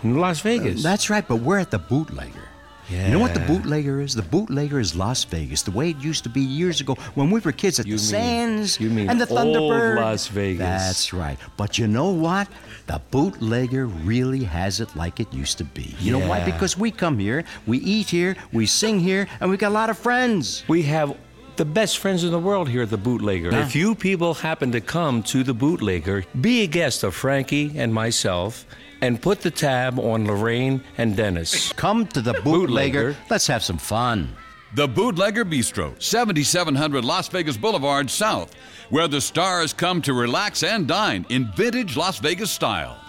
In 0.03 0.19
Las 0.19 0.41
Vegas. 0.41 0.83
That's 0.83 1.09
right, 1.09 1.27
but 1.27 1.37
we're 1.37 1.57
at 1.57 1.71
the 1.71 1.79
bootlegger. 1.79 2.47
Yeah. 2.87 3.07
You 3.07 3.13
know 3.13 3.19
what 3.19 3.33
the 3.33 3.39
bootlegger 3.39 3.99
is? 4.01 4.13
The 4.13 4.21
bootlegger 4.21 4.79
is 4.79 4.93
Las 4.95 5.23
Vegas, 5.23 5.63
the 5.63 5.71
way 5.71 5.89
it 5.89 5.97
used 5.97 6.23
to 6.25 6.29
be 6.29 6.41
years 6.41 6.81
ago 6.81 6.93
when 7.15 7.31
we 7.31 7.39
were 7.39 7.51
kids 7.53 7.79
at 7.79 7.87
You 7.87 7.95
the 7.97 8.01
mean- 8.03 8.09
Sands 8.09 8.79
you 8.79 8.89
mean 8.91 9.09
and 9.09 9.19
the 9.19 9.27
old 9.29 9.39
Thunderbird. 9.55 9.95
Las 9.95 10.27
Vegas. 10.27 10.59
That's 10.59 11.13
right. 11.13 11.39
But 11.57 11.79
you 11.79 11.87
know 11.87 12.09
what? 12.11 12.47
The 12.85 13.01
bootlegger 13.09 13.87
really 13.87 14.43
has 14.43 14.79
it 14.81 14.93
like 14.95 15.19
it 15.19 15.33
used 15.33 15.57
to 15.59 15.63
be. 15.63 15.95
You 15.99 16.11
know 16.11 16.27
why? 16.27 16.43
Because 16.45 16.77
we 16.77 16.91
come 16.91 17.17
here, 17.17 17.43
we 17.65 17.79
eat 17.79 18.09
here, 18.09 18.35
we 18.51 18.67
sing 18.67 18.99
here, 18.99 19.27
and 19.39 19.49
we 19.49 19.57
got 19.57 19.69
a 19.69 19.73
lot 19.73 19.89
of 19.89 19.97
friends. 19.97 20.63
We 20.67 20.83
have 20.83 21.15
the 21.57 21.65
best 21.65 21.99
friends 21.99 22.23
in 22.23 22.31
the 22.31 22.39
world 22.39 22.69
here 22.69 22.83
at 22.83 22.89
the 22.89 22.97
Bootlegger. 22.97 23.51
Yeah. 23.51 23.65
If 23.65 23.75
you 23.75 23.95
people 23.95 24.33
happen 24.33 24.71
to 24.71 24.81
come 24.81 25.23
to 25.23 25.43
the 25.43 25.53
Bootlegger, 25.53 26.25
be 26.41 26.63
a 26.63 26.67
guest 26.67 27.03
of 27.03 27.15
Frankie 27.15 27.71
and 27.75 27.93
myself 27.93 28.65
and 29.01 29.21
put 29.21 29.41
the 29.41 29.51
tab 29.51 29.99
on 29.99 30.25
Lorraine 30.25 30.81
and 30.97 31.15
Dennis. 31.15 31.73
Come 31.73 32.07
to 32.07 32.21
the 32.21 32.39
bootlegger. 32.41 33.17
Let's 33.29 33.47
have 33.47 33.61
some 33.61 33.77
fun. 33.77 34.33
The 34.75 34.87
Bootlegger 34.87 35.43
Bistro, 35.43 36.01
7700 36.01 37.03
Las 37.03 37.27
Vegas 37.27 37.57
Boulevard 37.57 38.09
South, 38.09 38.55
where 38.89 39.09
the 39.09 39.19
stars 39.19 39.73
come 39.73 40.01
to 40.03 40.13
relax 40.13 40.63
and 40.63 40.87
dine 40.87 41.25
in 41.29 41.51
vintage 41.51 41.97
Las 41.97 42.19
Vegas 42.19 42.49
style. 42.49 43.02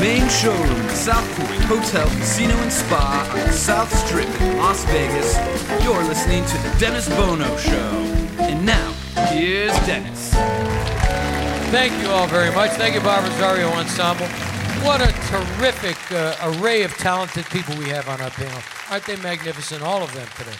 Main 0.00 0.26
showroom 0.30 0.88
South 0.88 1.28
Point 1.36 1.60
Hotel, 1.64 2.08
Casino, 2.08 2.56
and 2.56 2.72
Spa 2.72 3.30
on 3.36 3.52
South 3.52 3.94
Strip 3.94 4.28
in 4.40 4.56
Las 4.56 4.82
Vegas. 4.86 5.36
You're 5.84 6.02
listening 6.04 6.42
to 6.46 6.56
The 6.56 6.76
Dennis 6.78 7.06
Bono 7.10 7.54
Show. 7.58 7.90
And 8.40 8.64
now, 8.64 8.92
here's 9.28 9.74
Dennis. 9.86 10.30
Thank 11.70 12.02
you 12.02 12.08
all 12.08 12.26
very 12.26 12.52
much. 12.54 12.70
Thank 12.72 12.94
you, 12.94 13.02
Bob 13.02 13.24
Rosario 13.24 13.68
Ensemble. 13.68 14.26
What 14.86 15.02
a 15.02 15.12
terrific 15.28 15.98
uh, 16.10 16.34
array 16.42 16.82
of 16.82 16.94
talented 16.94 17.44
people 17.46 17.76
we 17.76 17.90
have 17.90 18.08
on 18.08 18.22
our 18.22 18.30
panel. 18.30 18.62
Aren't 18.90 19.04
they 19.04 19.16
magnificent, 19.16 19.82
all 19.82 20.02
of 20.02 20.12
them 20.14 20.26
today? 20.38 20.56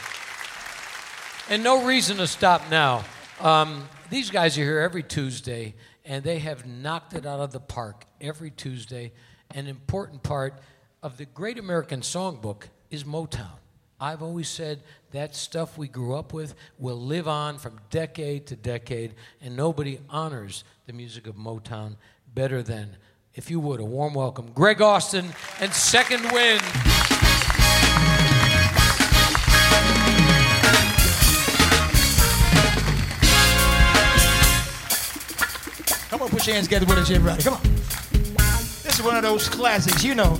And 1.48 1.64
no 1.64 1.82
reason 1.86 2.18
to 2.18 2.26
stop 2.26 2.70
now. 2.70 3.04
Um, 3.40 3.88
these 4.10 4.28
guys 4.30 4.58
are 4.58 4.62
here 4.62 4.80
every 4.80 5.02
Tuesday, 5.02 5.74
and 6.10 6.24
they 6.24 6.40
have 6.40 6.66
knocked 6.66 7.14
it 7.14 7.24
out 7.24 7.38
of 7.38 7.52
the 7.52 7.60
park 7.60 8.04
every 8.20 8.50
Tuesday. 8.50 9.12
An 9.52 9.68
important 9.68 10.24
part 10.24 10.60
of 11.04 11.16
the 11.16 11.24
Great 11.24 11.56
American 11.56 12.00
Songbook 12.00 12.64
is 12.90 13.04
Motown. 13.04 13.58
I've 14.00 14.20
always 14.20 14.48
said 14.48 14.82
that 15.12 15.36
stuff 15.36 15.78
we 15.78 15.86
grew 15.86 16.16
up 16.16 16.32
with 16.32 16.56
will 16.80 17.00
live 17.00 17.28
on 17.28 17.58
from 17.58 17.78
decade 17.90 18.48
to 18.48 18.56
decade, 18.56 19.14
and 19.40 19.56
nobody 19.56 20.00
honors 20.10 20.64
the 20.86 20.92
music 20.92 21.28
of 21.28 21.36
Motown 21.36 21.94
better 22.34 22.60
than, 22.60 22.96
if 23.36 23.48
you 23.48 23.60
would, 23.60 23.78
a 23.78 23.84
warm 23.84 24.12
welcome, 24.12 24.50
Gregg 24.52 24.82
Austin 24.82 25.26
and 25.60 25.72
Second 25.72 26.32
Wind. 26.32 26.60
Come 36.20 36.26
on, 36.26 36.36
put 36.36 36.46
your 36.46 36.54
hands 36.54 36.66
together 36.66 36.84
with 36.84 36.98
us, 36.98 37.10
everybody. 37.10 37.42
Come 37.42 37.54
on. 37.54 37.62
This 37.62 38.98
is 38.98 39.02
one 39.02 39.16
of 39.16 39.22
those 39.22 39.48
classics. 39.48 40.04
You 40.04 40.14
know, 40.14 40.38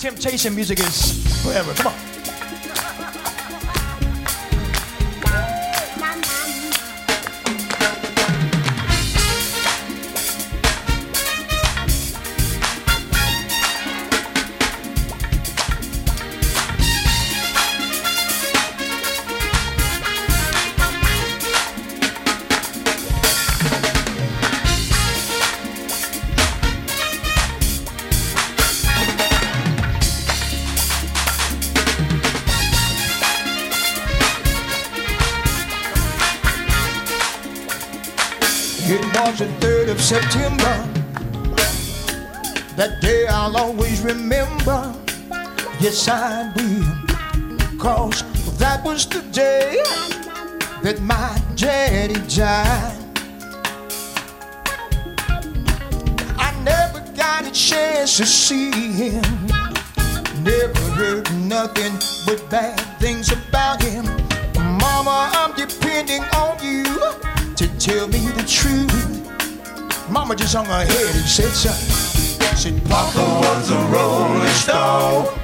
temptation 0.00 0.56
music 0.56 0.80
is 0.80 1.40
forever. 1.44 1.72
Come 1.74 1.92
on. 1.92 2.13
Yes, 45.84 46.08
I 46.08 46.50
will. 46.56 47.78
Cause 47.78 48.24
that 48.56 48.82
was 48.86 49.04
the 49.04 49.20
day 49.32 49.82
that 50.82 50.98
my 51.02 51.38
daddy 51.56 52.14
died. 52.34 52.96
I 56.38 56.58
never 56.62 57.00
got 57.14 57.46
a 57.46 57.50
chance 57.50 58.16
to 58.16 58.24
see 58.24 58.70
him. 58.70 59.22
Never 60.42 60.80
heard 60.96 61.30
nothing 61.34 61.92
but 62.24 62.48
bad 62.48 62.80
things 62.98 63.30
about 63.30 63.82
him. 63.82 64.06
Mama, 64.80 65.30
I'm 65.34 65.52
depending 65.52 66.22
on 66.32 66.56
you 66.64 66.84
to 67.56 67.68
tell 67.78 68.08
me 68.08 68.20
the 68.28 68.44
truth. 68.48 70.08
Mama 70.08 70.34
just 70.34 70.54
hung 70.54 70.64
her 70.64 70.86
head 70.86 71.14
and 71.14 71.28
said 71.28 71.52
something. 71.52 72.56
Said, 72.56 72.82
Papa 72.86 73.18
was 73.18 73.70
a 73.70 73.78
rolling 73.92 74.48
stone. 74.48 75.43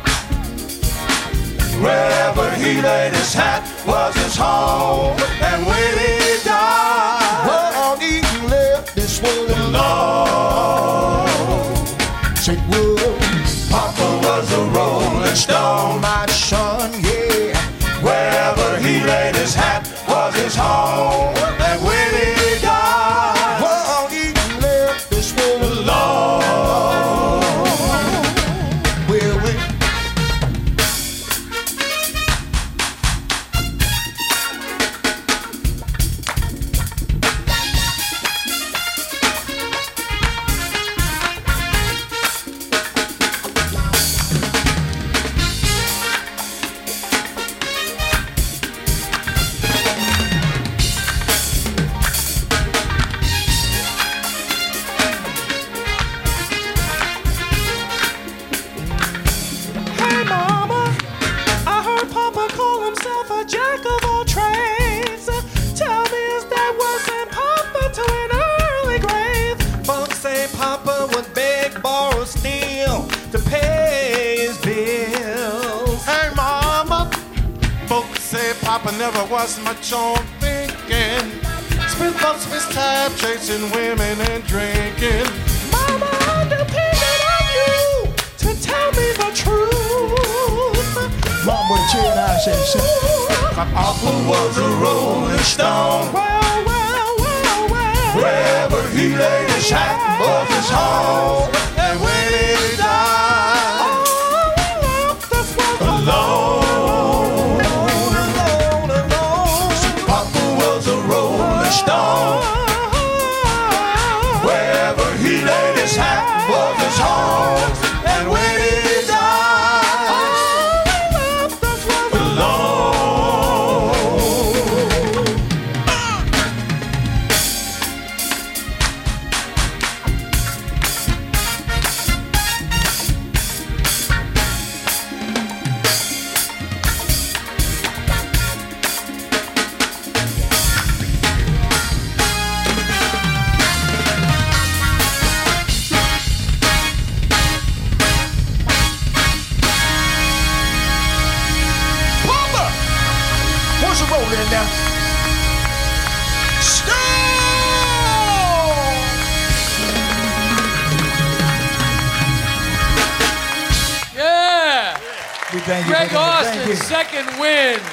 Wherever 1.81 2.51
he 2.57 2.81
laid 2.83 3.15
his 3.15 3.33
hat 3.33 3.63
was 3.87 4.15
his 4.15 4.37
home. 4.37 5.17
And 5.41 5.65
when 5.67 5.99
he 5.99 6.37
died, 6.45 7.47
well, 7.47 7.97
he 7.97 8.21
left 8.49 8.95
this 8.95 9.23
world 9.23 9.51
alone. 9.51 11.27
Said, 12.37 12.59
whoa, 12.69 12.97
Papa 13.71 14.09
was 14.27 14.53
a 14.53 14.63
rolling 14.77 15.35
stone. 15.35 16.01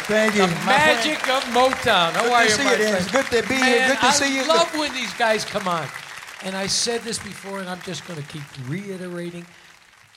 Thank 0.07 0.35
you, 0.35 0.47
The 0.47 0.47
magic 0.65 1.27
of 1.27 1.43
Motown. 1.51 2.13
How 2.13 2.23
Good 2.23 2.31
are 2.31 2.43
to 2.43 2.49
you, 2.49 2.55
see 2.55 2.63
my 2.63 2.75
you, 2.75 2.87
friend? 2.87 3.11
Good 3.11 3.25
to 3.25 3.49
be 3.49 3.55
here. 3.55 3.87
Good 3.89 3.99
to 3.99 4.05
I 4.05 4.11
see 4.11 4.35
you. 4.37 4.43
I 4.43 4.45
love 4.47 4.73
when 4.77 4.93
these 4.93 5.13
guys 5.15 5.43
come 5.43 5.67
on. 5.67 5.85
And 6.45 6.55
I 6.55 6.65
said 6.67 7.01
this 7.01 7.19
before, 7.19 7.59
and 7.59 7.67
I'm 7.67 7.81
just 7.81 8.07
going 8.07 8.17
to 8.17 8.25
keep 8.29 8.43
reiterating. 8.69 9.45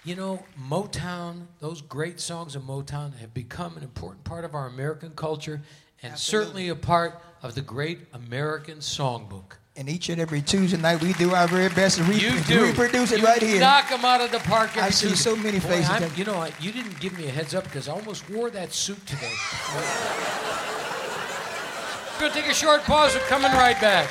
You 0.04 0.14
know, 0.14 0.44
Motown, 0.68 1.46
those 1.58 1.82
great 1.82 2.20
songs 2.20 2.54
of 2.54 2.62
Motown 2.62 3.16
have 3.16 3.34
become 3.34 3.76
an 3.76 3.82
important 3.82 4.22
part 4.22 4.44
of 4.44 4.54
our 4.54 4.68
American 4.68 5.10
culture 5.10 5.60
and 6.04 6.16
certainly 6.16 6.68
a 6.68 6.76
part 6.76 7.20
of 7.42 7.56
the 7.56 7.60
great 7.60 8.02
American 8.12 8.78
songbook. 8.78 9.54
And 9.80 9.88
each 9.88 10.10
and 10.10 10.20
every 10.20 10.42
Tuesday 10.42 10.76
night, 10.76 11.00
we 11.00 11.14
do 11.14 11.32
our 11.32 11.48
very 11.48 11.70
best 11.70 11.96
to, 11.96 12.02
re- 12.04 12.14
You 12.16 12.32
to 12.32 12.44
do. 12.44 12.64
reproduce 12.66 13.12
it 13.12 13.20
You 13.20 13.24
right 13.24 13.40
here. 13.40 13.60
Knock 13.60 13.88
them 13.88 14.04
out 14.04 14.20
of 14.20 14.30
the 14.30 14.38
park. 14.40 14.76
I 14.76 14.90
see 14.90 15.08
Tuesday. 15.08 15.30
so 15.30 15.34
many 15.34 15.58
Boy, 15.58 15.68
faces 15.68 15.88
I'm- 15.88 16.12
you 16.16 16.24
know, 16.26 16.34
I, 16.34 16.52
you 16.60 16.70
didn't 16.70 17.00
give 17.00 17.16
me 17.18 17.28
a 17.28 17.30
heads 17.30 17.54
up 17.54 17.64
because 17.64 17.88
I 17.88 17.92
almost 17.92 18.28
wore 18.28 18.50
that 18.50 18.74
suit 18.74 18.98
today. 19.06 19.32
We're 22.20 22.28
gonna 22.28 22.34
take 22.34 22.50
a 22.50 22.54
short 22.54 22.82
pause. 22.82 23.14
We're 23.14 23.20
coming 23.22 23.52
right 23.52 23.80
back. 23.80 24.10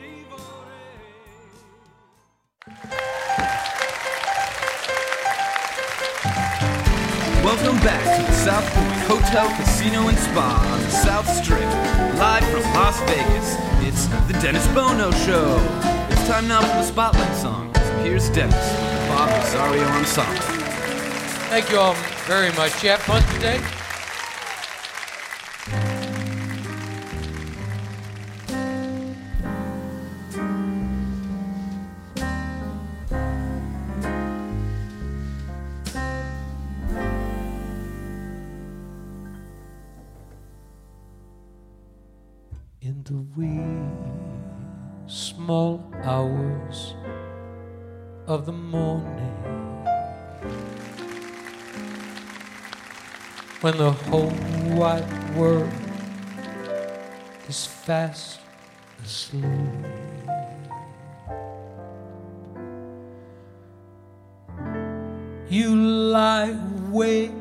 Welcome 7.43 7.77
back 7.77 8.03
to 8.19 8.31
the 8.31 8.37
South 8.37 8.63
Point 8.75 9.01
Hotel, 9.09 9.47
Casino, 9.57 10.07
and 10.07 10.17
Spa 10.19 10.61
on 10.73 10.79
the 10.79 10.89
South 10.91 11.27
Strip. 11.27 11.59
Live 12.19 12.45
from 12.51 12.61
Las 12.75 12.99
Vegas, 13.09 13.57
it's 13.81 14.05
the 14.31 14.33
Dennis 14.39 14.67
Bono 14.75 15.09
Show. 15.25 15.57
It's 16.11 16.27
time 16.27 16.47
now 16.47 16.61
for 16.61 16.67
the 16.67 16.83
Spotlight 16.83 17.35
song. 17.35 17.73
So 17.73 17.97
here's 18.03 18.29
Dennis, 18.29 18.53
Bob 19.09 19.31
Rosario 19.31 19.83
Ensemble. 19.87 20.35
Thank 21.49 21.71
you 21.71 21.79
all 21.79 21.95
very 22.27 22.53
much. 22.53 22.83
You 22.83 22.91
have 22.91 23.01
fun 23.01 23.23
today? 23.33 23.59
Wee 43.37 43.61
small 45.07 45.81
hours 46.03 46.95
of 48.27 48.45
the 48.45 48.51
morning 48.51 49.37
when 53.61 53.77
the 53.77 53.91
whole 53.91 54.33
wide 54.75 55.07
world 55.37 55.71
is 57.47 57.65
fast 57.65 58.41
asleep. 59.01 59.45
You 65.47 65.75
lie 65.75 66.57
awake 66.89 67.31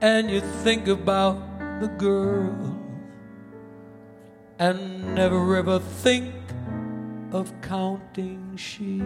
and 0.00 0.30
you 0.30 0.40
think 0.40 0.88
about 0.88 1.36
the 1.80 1.88
girl 1.88 2.75
and 4.58 5.14
never 5.14 5.56
ever 5.56 5.78
think 5.78 6.34
of 7.32 7.52
counting 7.60 8.56
sheep. 8.56 9.02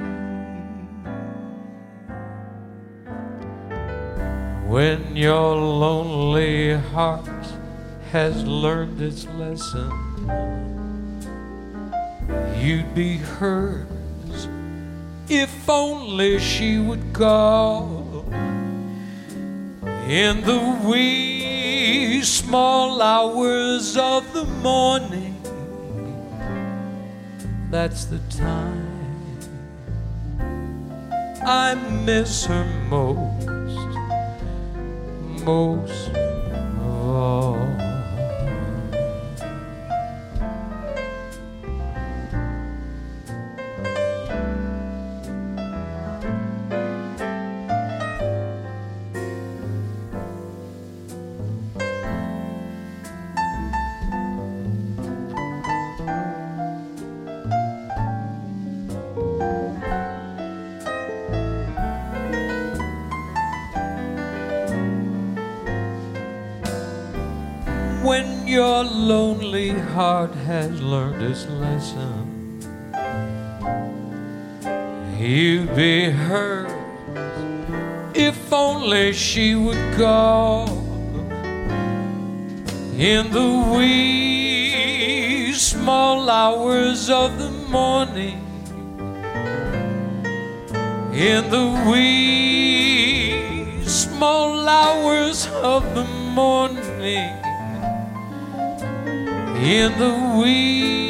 When 4.66 5.16
your 5.16 5.56
lonely 5.56 6.74
heart 6.74 7.46
has 8.12 8.44
learned 8.44 9.00
its 9.00 9.26
lesson, 9.26 9.90
you'd 12.56 12.94
be 12.94 13.16
hers 13.16 13.86
if 15.28 15.68
only 15.68 16.38
she 16.38 16.78
would 16.78 17.12
call 17.12 18.24
in 20.08 20.40
the 20.42 20.80
wee 20.84 22.20
small 22.22 23.00
hours 23.00 23.96
of 23.96 24.32
the 24.32 24.44
morning. 24.44 25.19
That's 27.70 28.06
the 28.06 28.18
time 28.36 29.38
I 31.46 31.76
miss 32.04 32.46
her 32.46 32.64
most, 32.88 33.46
most 35.44 36.08
of 36.08 36.82
all. 36.84 37.69
Its 71.22 71.46
lesson. 71.48 72.60
You'd 75.18 75.74
be 75.76 76.10
hers 76.10 76.72
if 78.14 78.52
only 78.52 79.12
she 79.12 79.54
would 79.54 79.98
go 79.98 80.64
in 82.96 83.30
the 83.30 83.72
wee 83.74 85.52
small 85.52 86.30
hours 86.30 87.10
of 87.10 87.38
the 87.38 87.50
morning. 87.68 88.46
In 91.12 91.50
the 91.50 91.84
wee 91.90 93.84
small 93.84 94.66
hours 94.66 95.46
of 95.62 95.94
the 95.94 96.04
morning 96.04 97.40
in 99.62 99.92
the 99.98 100.40
wee 100.40 101.09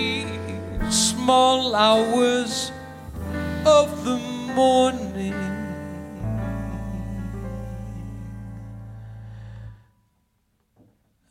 small 1.30 1.76
hours 1.76 2.72
of 3.64 4.04
the 4.04 4.18
morning. 4.56 5.38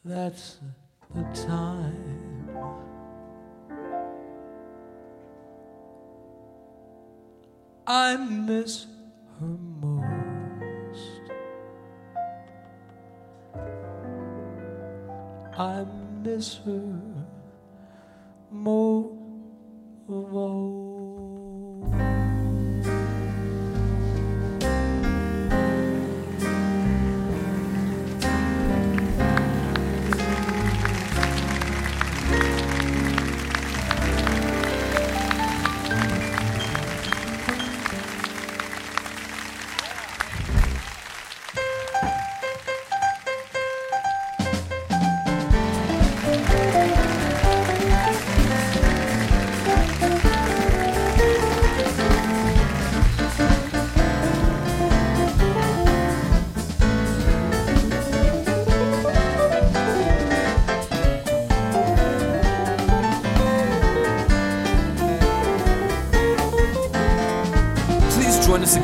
That's 0.05 0.59
the 1.13 1.23
time. 1.33 2.47
I 7.85 8.15
miss 8.15 8.87
her 9.37 9.57
most. 9.81 11.23
I 15.57 15.85
miss 16.23 16.55
her 16.63 17.25
most 18.49 19.18
of 20.11 20.98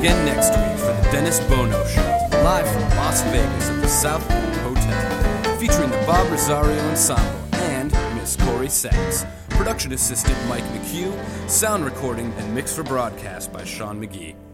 again 0.06 0.24
next 0.24 0.50
week 0.50 0.78
for 0.78 0.94
the 0.94 1.10
Dennis 1.12 1.40
Bono 1.50 1.84
Show, 1.88 2.28
live 2.44 2.68
from 2.68 2.84
Las 2.96 3.24
Vegas 3.24 3.70
at 3.70 3.82
the 3.82 3.88
South 3.88 4.22
Point 4.30 4.56
Hotel, 4.58 5.58
featuring 5.58 5.90
the 5.90 5.98
Bob 6.06 6.30
Rosario 6.30 6.80
Ensemble 6.90 7.24
and 7.54 7.92
Miss 8.14 8.36
Corrie 8.36 8.70
Sachs. 8.70 9.26
Production 9.50 9.94
assistant 9.94 10.38
Mike 10.48 10.64
McHugh, 10.66 11.50
sound 11.50 11.86
recording 11.86 12.32
and 12.34 12.54
mix 12.54 12.76
for 12.76 12.84
broadcast 12.84 13.52
by 13.52 13.64
Sean 13.64 14.00
McGee. 14.00 14.45